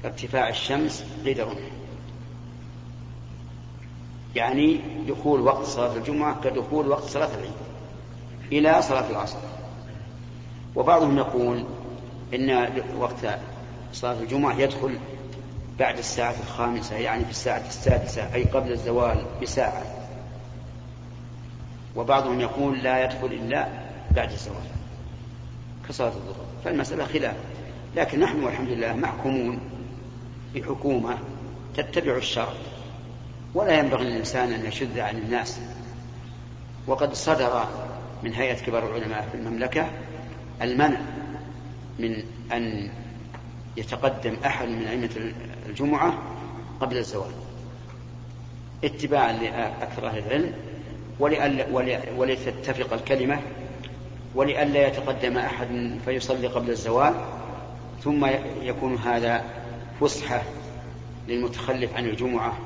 ارتفاع 0.04 0.48
الشمس 0.48 1.04
قيد 1.24 1.40
رمح 1.40 1.72
يعني 4.36 4.80
دخول 5.08 5.40
وقت 5.40 5.64
صلاة 5.64 5.96
الجمعة 5.96 6.40
كدخول 6.44 6.88
وقت 6.88 7.02
صلاة 7.02 7.28
العيد 7.34 7.52
إلى 8.52 8.82
صلاة 8.82 9.10
العصر. 9.10 9.38
وبعضهم 10.76 11.18
يقول 11.18 11.64
إن 12.34 12.68
وقت 12.98 13.38
صلاة 13.92 14.20
الجمعة 14.20 14.58
يدخل 14.58 14.98
بعد 15.78 15.98
الساعة 15.98 16.34
الخامسة 16.42 16.96
يعني 16.96 17.24
في 17.24 17.30
الساعة 17.30 17.62
السادسة 17.68 18.34
أي 18.34 18.44
قبل 18.44 18.72
الزوال 18.72 19.24
بساعة. 19.42 19.82
وبعضهم 21.96 22.40
يقول 22.40 22.78
لا 22.78 23.04
يدخل 23.04 23.26
إلا 23.26 23.68
بعد 24.16 24.32
الزوال 24.32 24.64
كصلاة 25.88 26.08
الظهر 26.08 26.46
فالمسألة 26.64 27.04
خلاف. 27.04 27.36
لكن 27.96 28.20
نحن 28.20 28.44
والحمد 28.44 28.68
لله 28.68 28.92
محكومون 28.92 29.60
بحكومة 30.54 31.18
تتبع 31.76 32.16
الشرع. 32.16 32.52
ولا 33.54 33.78
ينبغي 33.78 34.04
للإنسان 34.04 34.52
أن 34.52 34.66
يشذ 34.66 35.00
عن 35.00 35.18
الناس. 35.18 35.60
وقد 36.86 37.14
صدر 37.14 37.64
من 38.22 38.34
هيئة 38.34 38.54
كبار 38.54 38.96
العلماء 38.96 39.28
في 39.32 39.38
المملكة 39.38 39.90
المنع 40.62 41.00
من 41.98 42.22
أن 42.52 42.90
يتقدم 43.76 44.36
أحد 44.46 44.68
من 44.68 44.86
أئمة 44.86 45.32
الجمعة 45.68 46.18
قبل 46.80 46.96
الزوال 46.96 47.32
اتباعا 48.84 49.32
لأكثر 49.32 50.06
أهل 50.06 50.18
العلم 50.18 50.52
ولتتفق 52.16 52.92
الكلمة 52.92 53.40
ولئلا 54.34 54.86
يتقدم 54.86 55.38
أحد 55.38 55.98
فيصلي 56.04 56.46
قبل 56.46 56.70
الزوال 56.70 57.14
ثم 58.04 58.26
يكون 58.62 58.96
هذا 58.96 59.44
فسحة 60.00 60.42
للمتخلف 61.28 61.96
عن 61.96 62.04
الجمعة 62.04 62.58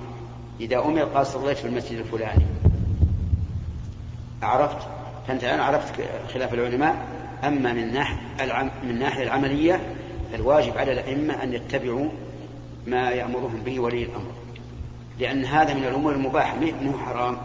إذا 0.61 0.79
أمر 0.79 1.02
قال 1.02 1.26
صليت 1.26 1.59
في 1.59 1.64
المسجد 1.64 1.98
الفلاني. 1.98 2.44
عرفت؟ 4.42 4.88
فأنت 5.29 5.44
الآن 5.44 5.61
عرفت 5.61 5.94
خلاف 6.35 6.55
العلماء. 6.55 7.07
أما 7.44 7.72
من 7.72 7.92
ناحية 7.92 8.16
من 8.83 8.90
الناحية 8.90 9.22
العملية 9.22 9.81
فالواجب 10.33 10.79
على 10.79 10.92
الأئمة 10.92 11.42
أن 11.42 11.55
يتبعوا 11.55 12.09
ما 12.87 13.11
يأمرهم 13.11 13.61
به 13.64 13.81
ولي 13.81 14.02
الأمر. 14.02 14.33
لأن 15.18 15.44
هذا 15.44 15.74
من 15.74 15.85
الأمور 15.85 16.12
المباحة 16.12 16.57
مو 16.83 16.98
حرام. 16.98 17.38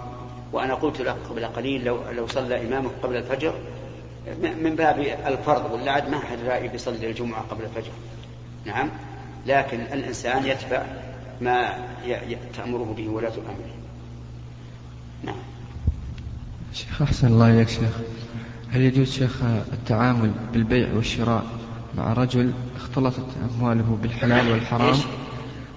وأنا 0.53 0.73
قلت 0.73 1.01
لك 1.01 1.15
قبل 1.29 1.45
قليل 1.45 1.85
لو 1.85 1.99
لو 2.11 2.27
صلى 2.27 2.67
إمامك 2.67 2.91
قبل 3.03 3.15
الفجر 3.15 3.53
من 4.63 4.75
باب 4.75 4.99
الفرض 5.27 5.71
ولا 5.71 5.91
عاد 5.91 6.09
ما 6.09 6.17
أحد 6.17 6.37
رأي 6.47 6.67
بيصلي 6.67 7.09
الجمعة 7.09 7.41
قبل 7.41 7.63
الفجر. 7.63 7.91
نعم. 8.65 8.89
لكن 9.47 9.79
الإنسان 9.79 10.45
يتبع 10.45 10.83
ما 11.41 11.87
تأمره 12.57 12.93
به 12.97 13.09
ولاة 13.09 13.33
أمره 13.33 13.75
نعم. 15.23 15.41
شيخ 16.73 17.01
أحسن 17.01 17.27
الله 17.27 17.51
إليك 17.51 17.69
شيخ. 17.69 17.97
هل 18.71 18.81
يجوز 18.81 19.11
شيخ 19.11 19.43
التعامل 19.73 20.31
بالبيع 20.53 20.93
والشراء 20.95 21.45
مع 21.97 22.13
رجل 22.13 22.53
اختلطت 22.75 23.25
أمواله 23.49 23.97
بالحلال 24.01 24.51
والحرام؟ 24.51 24.97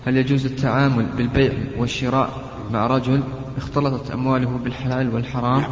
هل 0.07 0.17
يجوز 0.17 0.47
التعامل 0.47 1.05
بالبيع 1.05 1.53
والشراء 1.77 2.45
مع 2.73 2.87
رجل 2.87 3.23
اختلطت 3.57 4.11
أمواله 4.11 4.61
بالحلال 4.65 5.15
والحرام؟ 5.15 5.65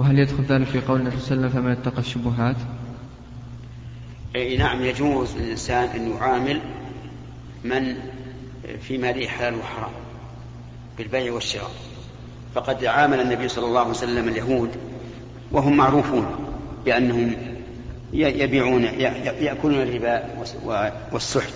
وهل 0.00 0.18
يدخل 0.18 0.42
ذلك 0.42 0.66
في 0.66 0.80
قول 0.80 1.00
النبي 1.00 1.20
صلى 1.20 1.36
الله 1.36 1.46
عليه 1.46 1.54
وسلم 1.54 1.62
فمن 1.62 1.72
اتقى 1.72 1.98
الشبهات؟ 1.98 2.56
أي 4.36 4.56
نعم 4.56 4.84
يجوز 4.84 5.36
للإنسان 5.36 5.88
أن 5.88 6.10
يعامل 6.10 6.60
من 7.64 7.94
في 8.80 8.98
ماله 8.98 9.26
حلال 9.28 9.54
وحرام 9.54 9.90
بالبيع 10.98 11.32
والشراء. 11.32 11.70
فقد 12.54 12.84
عامل 12.84 13.20
النبي 13.20 13.48
صلى 13.48 13.66
الله 13.66 13.80
عليه 13.80 13.90
وسلم 13.90 14.28
اليهود 14.28 14.70
وهم 15.52 15.76
معروفون 15.76 16.26
بأنهم 16.84 17.32
يبيعون 18.12 18.84
يأكلون 18.84 19.82
الربا 19.82 20.22
والسحت. 21.12 21.54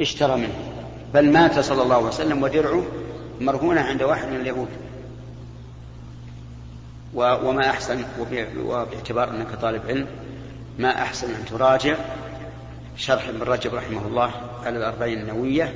اشترى 0.00 0.36
منه 0.36 0.54
بل 1.14 1.32
مات 1.32 1.58
صلى 1.58 1.82
الله 1.82 1.96
عليه 1.96 2.06
وسلم 2.06 2.42
ودرعه 2.42 2.82
مرهونة 3.40 3.80
عند 3.80 4.02
واحد 4.02 4.28
من 4.28 4.36
اليهود. 4.36 4.68
وما 7.14 7.70
أحسن 7.70 8.04
وباعتبار 8.64 9.30
أنك 9.30 9.54
طالب 9.54 9.82
علم 9.88 10.06
ما 10.78 11.02
أحسن 11.02 11.34
أن 11.34 11.44
تراجع 11.44 11.96
شرح 12.96 13.28
ابن 13.28 13.42
رجب 13.42 13.74
رحمه 13.74 14.06
الله 14.06 14.32
على 14.64 14.78
الأربعين 14.78 15.20
النووية 15.20 15.74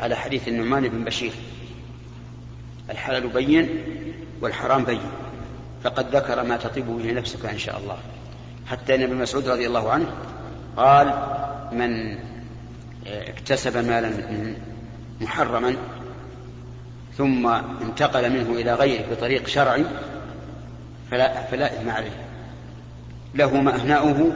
على 0.00 0.16
حديث 0.16 0.48
النعمان 0.48 0.88
بن 0.88 1.04
بشير. 1.04 1.32
الحلال 2.90 3.28
بين 3.28 3.68
والحرام 4.40 4.84
بين 4.84 5.00
فقد 5.84 6.16
ذكر 6.16 6.42
ما 6.42 6.56
تطيب 6.56 6.86
به 6.86 7.12
نفسك 7.12 7.46
إن 7.46 7.58
شاء 7.58 7.78
الله. 7.78 7.98
حتى 8.66 8.94
أن 8.94 9.02
ابن 9.02 9.16
مسعود 9.16 9.48
رضي 9.48 9.66
الله 9.66 9.90
عنه 9.90 10.06
قال 10.76 11.14
من 11.72 12.18
اكتسب 13.06 13.76
مالا 13.76 14.12
محرما 15.20 15.76
ثم 17.16 17.46
انتقل 17.82 18.30
منه 18.30 18.60
إلى 18.60 18.74
غيره 18.74 19.04
بطريق 19.10 19.46
شرعي 19.46 19.84
فلا, 21.14 21.42
فلا 21.42 21.66
إثم 21.66 21.90
عليه. 21.90 22.24
له 23.34 23.60
مأهناؤه 23.60 24.32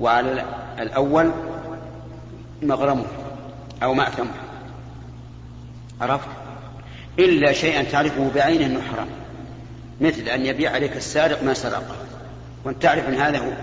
وعلى 0.00 0.44
الأول 0.78 1.32
مغرمه 2.62 3.04
أو 3.82 3.94
مأثمه 3.94 4.30
عرفت؟ 6.00 6.28
إلا 7.18 7.52
شيئا 7.52 7.82
تعرفه 7.82 8.30
بعينه 8.34 8.66
أنه 8.66 8.80
حرام 8.80 9.06
مثل 10.00 10.28
أن 10.28 10.46
يبيع 10.46 10.72
عليك 10.72 10.96
السارق 10.96 11.42
ما 11.42 11.54
سرقه. 11.54 11.96
وأنت 12.64 12.82
تعرف 12.82 13.08
أن 13.08 13.14
هذا 13.14 13.54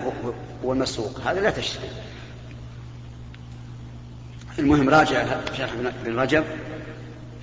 هو 0.64 0.72
المسروق. 0.72 1.20
هذا 1.20 1.40
لا 1.40 1.50
تشتري. 1.50 1.88
المهم 4.58 4.88
راجع 4.88 5.26
شرح 5.58 5.72
ابن 6.04 6.18
رجب 6.18 6.44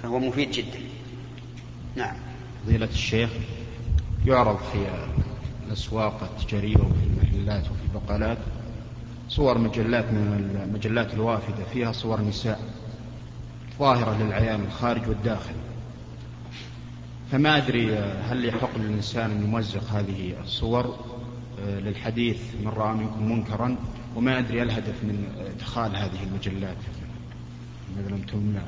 فهو 0.04 0.20
مفيد 0.20 0.52
جدا. 0.52 0.80
نعم. 1.96 2.16
فضيلة 2.66 2.86
الشيخ 2.86 3.30
يعرض 4.26 4.58
في 4.58 4.88
الأسواق 5.68 6.24
التجارية 6.24 6.76
وفي 6.78 7.04
المحلات 7.04 7.64
وفي 7.64 7.82
البقالات. 7.94 8.38
صور 9.30 9.58
مجلات 9.58 10.06
من 10.06 10.62
المجلات 10.64 11.14
الوافدة 11.14 11.64
فيها 11.74 11.92
صور 11.92 12.22
نساء 12.22 12.60
ظاهرة 13.80 14.24
للعيان 14.24 14.64
الخارج 14.64 15.08
والداخل. 15.08 15.54
فما 17.32 17.58
أدري 17.58 17.96
هل 17.98 18.46
يحق 18.46 18.78
للإنسان 18.78 19.32
أن 19.32 19.44
يمزق 19.44 19.84
هذه 19.90 20.34
الصور 20.44 21.00
آه، 21.66 21.80
للحديث 21.80 22.42
من 22.62 22.68
رأى 22.68 22.94
منكم 22.94 23.32
منكرا 23.32 23.76
وما 24.16 24.40
أدري 24.40 24.64
الهدف 24.64 25.04
من 25.04 25.28
إدخال 25.56 25.96
هذه 25.96 26.24
المجلات. 26.24 26.78
لم 27.98 28.22
تمنع. 28.22 28.62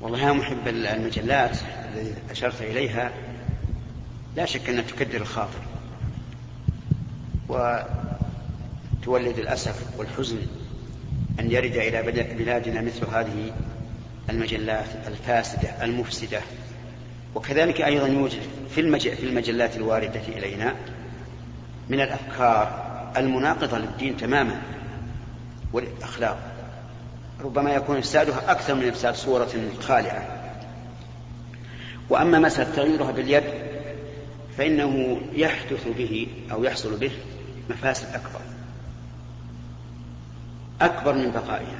والله 0.00 0.18
يا 0.18 0.32
محب 0.32 0.68
المجلات 0.68 1.58
الذي 1.94 2.14
أشرت 2.30 2.62
إليها 2.62 3.12
لا 4.38 4.46
شك 4.46 4.68
أنها 4.68 4.82
تكدر 4.82 5.20
الخاطر 5.20 5.58
وتولد 7.48 9.38
الأسف 9.38 9.98
والحزن 9.98 10.38
أن 11.40 11.50
يرد 11.50 11.76
إلى 11.76 12.02
بلادنا 12.34 12.80
مثل 12.80 13.06
هذه 13.06 13.52
المجلات 14.30 14.86
الفاسدة 15.06 15.84
المفسدة. 15.84 16.40
وكذلك 17.34 17.80
أيضا 17.80 18.06
يوجد 18.06 18.40
في, 18.74 18.98
في 19.00 19.24
المجلات 19.24 19.76
الواردة 19.76 20.20
إلينا 20.28 20.74
من 21.88 22.00
الأفكار 22.00 22.84
المناقضة 23.16 23.78
للدين 23.78 24.16
تماما 24.16 24.62
والأخلاق. 25.72 26.38
ربما 27.40 27.70
يكون 27.70 27.96
إفسادها 27.96 28.50
أكثر 28.52 28.74
من 28.74 28.88
إفساد 28.88 29.14
صورة 29.14 29.50
خالعة. 29.80 30.26
وأما 32.10 32.38
مسألة 32.38 32.74
تغييرها 32.76 33.12
باليد 33.12 33.44
فإنه 34.58 35.20
يحدث 35.32 35.88
به 35.98 36.26
أو 36.52 36.64
يحصل 36.64 36.96
به 36.96 37.10
مفاسد 37.70 38.06
أكبر. 38.14 38.40
أكبر 40.80 41.14
من 41.14 41.30
بقائها. 41.30 41.78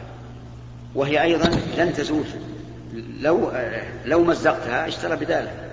وهي 0.94 1.22
أيضا 1.22 1.48
لن 1.76 1.92
تزول. 1.92 2.24
لو 3.20 3.52
لو 4.04 4.24
مزقتها 4.24 4.88
اشترى 4.88 5.16
بذلك 5.16 5.70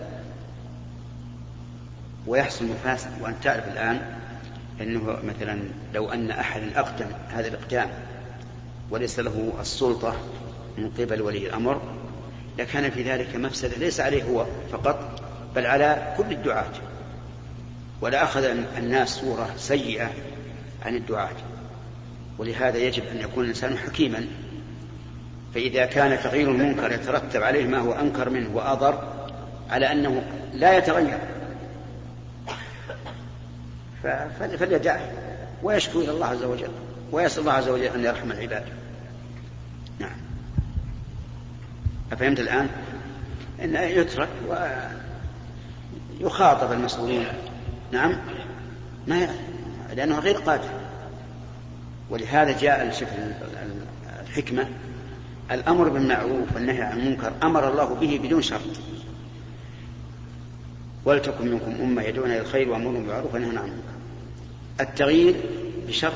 ويحصل 2.27 2.65
مفاسد. 2.65 3.09
وأن 3.21 3.35
تعرف 3.43 3.67
الآن 3.67 4.01
أنه 4.81 5.17
مثلا 5.23 5.59
لو 5.93 6.09
أن 6.09 6.31
أحد 6.31 6.61
أقدم 6.75 7.07
هذا 7.29 7.47
الإقدام 7.47 7.89
وليس 8.89 9.19
له 9.19 9.53
السلطة 9.59 10.15
من 10.77 10.89
قبل 10.89 11.21
ولي 11.21 11.47
الأمر 11.47 11.81
لكان 12.59 12.91
في 12.91 13.03
ذلك 13.03 13.35
مفسدة 13.35 13.77
ليس 13.77 13.99
عليه 13.99 14.23
هو 14.23 14.45
فقط 14.71 15.21
بل 15.55 15.65
على 15.65 16.13
كل 16.17 16.31
الدعاة. 16.31 16.94
ولا 18.01 18.23
أخذ 18.23 18.43
الناس 18.77 19.09
صورة 19.09 19.49
سيئة 19.57 20.09
عن 20.85 20.95
الدعاة. 20.95 21.35
ولهذا 22.37 22.77
يجب 22.77 23.03
أن 23.11 23.17
يكون 23.17 23.43
الإنسان 23.43 23.77
حكيما. 23.77 24.27
فإذا 25.53 25.85
كان 25.85 26.23
تغيير 26.23 26.51
المنكر 26.51 26.91
يترتب 26.91 27.43
عليه 27.43 27.65
ما 27.65 27.77
هو 27.77 27.93
أنكر 27.93 28.29
منه 28.29 28.55
وأضر 28.55 29.03
على 29.69 29.91
أنه 29.91 30.23
لا 30.53 30.77
يتغير. 30.77 31.19
فليدعه 34.59 35.11
ويشكو 35.63 35.99
إلى 35.99 36.11
الله 36.11 36.27
عز 36.27 36.43
وجل 36.43 36.71
ويسأل 37.11 37.41
الله 37.41 37.53
عز 37.53 37.69
وجل 37.69 37.83
أن 37.83 38.03
يرحم 38.03 38.31
العباد. 38.31 38.63
نعم. 39.99 40.17
أفهمت 42.11 42.39
الآن؟ 42.39 42.69
أن 43.63 43.75
يترك 43.75 44.29
ويخاطب 46.21 46.71
المسؤولين. 46.71 47.27
نعم. 47.91 48.17
ما 49.07 49.29
لأنه 49.95 50.19
غير 50.19 50.37
قادر. 50.37 50.69
ولهذا 52.09 52.59
جاء 52.59 53.05
الحكمة 54.21 54.67
الأمر 55.51 55.89
بالمعروف 55.89 56.55
والنهي 56.55 56.81
عن 56.81 56.99
المنكر 56.99 57.33
أمر 57.43 57.71
الله 57.71 57.93
به 57.93 58.19
بدون 58.23 58.41
شرط 58.41 58.61
ولتكن 61.05 61.47
منكم 61.51 61.71
أمة 61.81 62.01
يدعون 62.01 62.31
إلى 62.31 62.39
الخير 62.39 62.69
وأمرهم 62.69 62.93
بالمعروف 62.93 63.35
ونهون 63.35 63.57
عن 63.57 63.65
المنكر. 63.65 63.95
التغيير 64.79 65.35
بشرط 65.87 66.13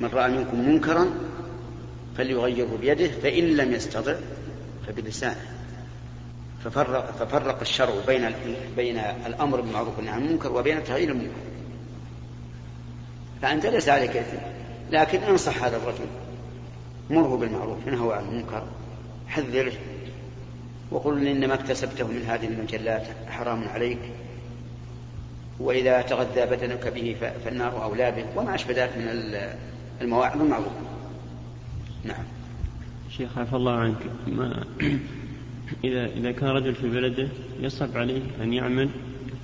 من 0.00 0.08
رأى 0.08 0.30
منكم 0.30 0.68
منكرا 0.68 1.06
فليغيره 2.16 2.78
بيده 2.80 3.08
فإن 3.22 3.44
لم 3.44 3.72
يستطع 3.72 4.14
فبلسانه. 4.86 5.53
ففرق, 6.64 7.10
ففرق 7.10 7.60
الشرع 7.60 7.94
بين 8.06 8.30
بين 8.76 8.98
الأمر 9.26 9.60
بالمعروف 9.60 9.96
والنهي 9.96 10.14
عن 10.14 10.26
المنكر 10.26 10.52
وبين 10.52 10.84
تغيير 10.84 11.10
المنكر. 11.10 11.32
فأنت 13.42 13.66
ليس 13.66 13.88
عليك 13.88 14.16
إثم. 14.16 14.36
لكن 14.90 15.18
أنصح 15.18 15.64
هذا 15.64 15.76
الرجل. 15.76 16.06
مره 17.10 17.36
بالمعروف 17.36 17.88
انهه 17.88 18.14
عن 18.14 18.24
المنكر 18.24 18.62
حذره 19.28 19.72
وقل 20.90 21.26
إنما 21.26 21.54
اكتسبته 21.54 22.06
من 22.06 22.24
هذه 22.28 22.46
المجلات 22.46 23.06
حرام 23.28 23.68
عليك. 23.68 23.98
وإذا 25.60 26.02
تغذى 26.02 26.46
بدنك 26.46 26.88
به 26.88 27.16
فالنار 27.44 27.84
أولى 27.84 28.10
به 28.10 28.24
وما 28.36 28.54
أشبه 28.54 28.74
ذلك 28.74 28.96
من 28.96 29.34
المواعظ 30.00 30.40
المعروفة. 30.40 30.80
نعم. 32.04 32.24
شيخ 33.10 33.38
عفى 33.38 33.56
الله 33.56 33.72
عنك. 33.72 33.96
ما 34.26 34.64
إذا 35.84 36.06
إذا 36.06 36.32
كان 36.32 36.48
رجل 36.48 36.74
في 36.74 36.88
بلده 36.90 37.28
يصعب 37.60 37.96
عليه 37.96 38.20
أن 38.42 38.52
يعمل 38.52 38.88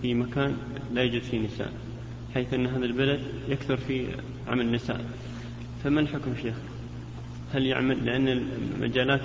في 0.03 0.15
مكان 0.15 0.57
لا 0.95 1.03
يوجد 1.03 1.23
فيه 1.23 1.39
نساء 1.39 1.73
حيث 2.35 2.55
أن 2.55 2.67
هذا 2.67 2.85
البلد 2.85 3.21
يكثر 3.49 3.77
فيه 3.77 4.07
عمل 4.49 4.61
النساء. 4.61 5.01
فما 5.85 6.01
الحكم 6.01 6.35
شيخ؟ 6.43 6.55
هل 7.55 7.67
يعمل 7.67 8.07
لأن 8.07 8.29
المجالات 8.29 9.21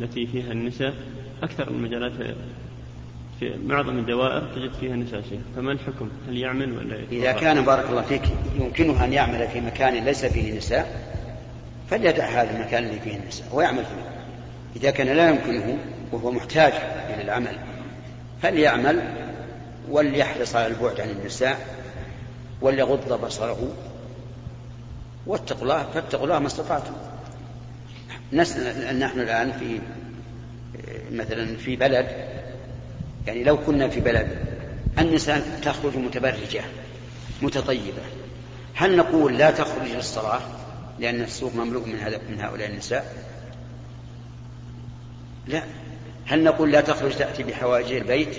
التي 0.00 0.26
فيها 0.26 0.52
النساء 0.52 0.94
أكثر 1.42 1.68
المجالات 1.68 2.12
في 3.40 3.52
معظم 3.66 3.98
الدوائر 3.98 4.42
تجد 4.56 4.72
فيها 4.80 4.96
نساء 4.96 5.22
شيخ؟ 5.22 5.40
فما 5.56 5.72
الحكم؟ 5.72 6.08
هل 6.28 6.36
يعمل 6.36 6.72
ولا 6.72 6.96
إذا 7.12 7.32
كان 7.32 7.64
بارك 7.64 7.90
الله 7.90 8.02
فيك 8.02 8.22
يمكنه 8.60 9.04
أن 9.04 9.12
يعمل 9.12 9.48
في 9.48 9.60
مكان 9.60 10.04
ليس 10.04 10.24
فيه 10.24 10.56
نساء 10.56 11.16
فليدع 11.90 12.24
هذا 12.24 12.56
المكان 12.56 12.84
اللي 12.84 13.00
فيه 13.00 13.16
النساء 13.16 13.56
ويعمل 13.56 13.84
فيه. 13.84 14.16
إذا 14.76 14.90
كان 14.90 15.16
لا 15.16 15.30
يمكنه 15.30 15.78
وهو 16.12 16.30
محتاج 16.30 16.72
إلى 17.14 17.22
العمل. 17.22 17.58
فليعمل 18.42 19.02
وليحرص 19.88 20.56
على 20.56 20.66
البعد 20.66 21.00
عن 21.00 21.10
النساء 21.10 21.66
وليغض 22.60 23.24
بصره. 23.24 23.72
واتقوا 25.26 25.62
الله 25.62 25.86
فاتقوا 25.94 26.24
الله 26.24 26.38
ما 26.38 26.46
استطعتم. 26.46 26.92
نحن 28.32 29.20
الآن 29.20 29.52
في 29.52 29.80
مثلا 31.12 31.56
في 31.56 31.76
بلد 31.76 32.06
يعني 33.26 33.44
لو 33.44 33.64
كنا 33.64 33.88
في 33.88 34.00
بلد 34.00 34.28
النساء 34.98 35.60
تخرج 35.62 35.96
متبرجة 35.96 36.62
متطيبة. 37.42 38.02
هل 38.74 38.96
نقول 38.96 39.38
لا 39.38 39.50
تخرج 39.50 39.88
للصلاة 39.94 40.40
لأن 40.98 41.20
السوق 41.20 41.54
مملوء 41.54 41.86
من, 41.86 42.40
هؤلاء 42.40 42.70
النساء؟ 42.70 43.14
لا. 45.46 45.62
هل 46.26 46.44
نقول 46.44 46.72
لا 46.72 46.80
تخرج 46.80 47.16
تأتي 47.16 47.42
بحوائج 47.42 47.92
البيت؟ 47.92 48.36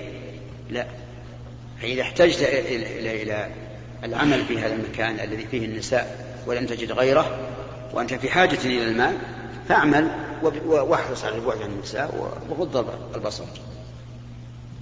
لا. 0.70 0.88
فإذا 1.82 2.02
احتجت 2.02 2.42
إلى 2.42 3.24
إلى 3.24 3.50
العمل 4.04 4.46
في 4.46 4.60
هذا 4.60 4.76
المكان 4.76 5.20
الذي 5.20 5.48
فيه 5.48 5.66
النساء 5.66 6.28
ولم 6.48 6.66
تجد 6.66 6.92
غيره 6.92 7.40
وأنت 7.94 8.14
في 8.14 8.30
حاجة 8.30 8.60
إلى 8.66 8.84
المال 8.84 9.18
فاعمل 9.68 10.12
واحرص 10.66 11.24
على 11.24 11.36
البعد 11.36 11.62
عن 11.62 11.70
النساء 11.70 12.36
وغض 12.50 12.94
البصر. 13.16 13.44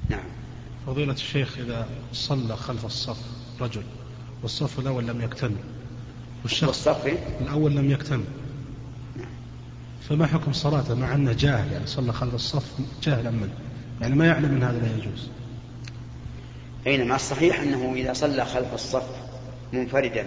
نعم. 0.09 0.23
فضيلة 0.87 1.13
الشيخ 1.13 1.57
إذا 1.57 1.87
صلى 2.13 2.55
خلف 2.55 2.85
الصف 2.85 3.17
رجل 3.61 3.83
والصف 4.43 4.79
الأول 4.79 5.07
لم 5.07 5.21
يكتمل 5.21 5.57
والشخص 6.43 6.87
والصف 6.87 7.17
الأول 7.41 7.75
لم 7.75 7.91
يكتمل 7.91 8.25
فما 10.01 10.27
حكم 10.27 10.53
صلاته 10.53 10.95
مع 10.95 11.15
أنه 11.15 11.34
جاهل؟ 11.34 11.71
يعني 11.71 11.88
صلى 11.88 12.13
خلف 12.13 12.36
الصف 12.36 12.71
جاهلا 13.03 13.31
منه 13.31 13.53
يعني 14.01 14.15
ما 14.15 14.25
يعلم 14.25 14.55
أن 14.55 14.63
هذا 14.63 14.79
لا 14.79 14.97
يجوز. 14.97 15.29
أينما 16.88 17.15
الصحيح 17.15 17.60
أنه 17.60 17.93
إذا 17.95 18.13
صلى 18.13 18.45
خلف 18.45 18.73
الصف 18.73 19.08
منفردا. 19.73 20.25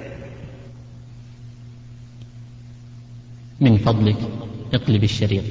من 3.60 3.78
فضلك 3.78 4.16
اقلب 4.74 5.04
الشريط. 5.04 5.44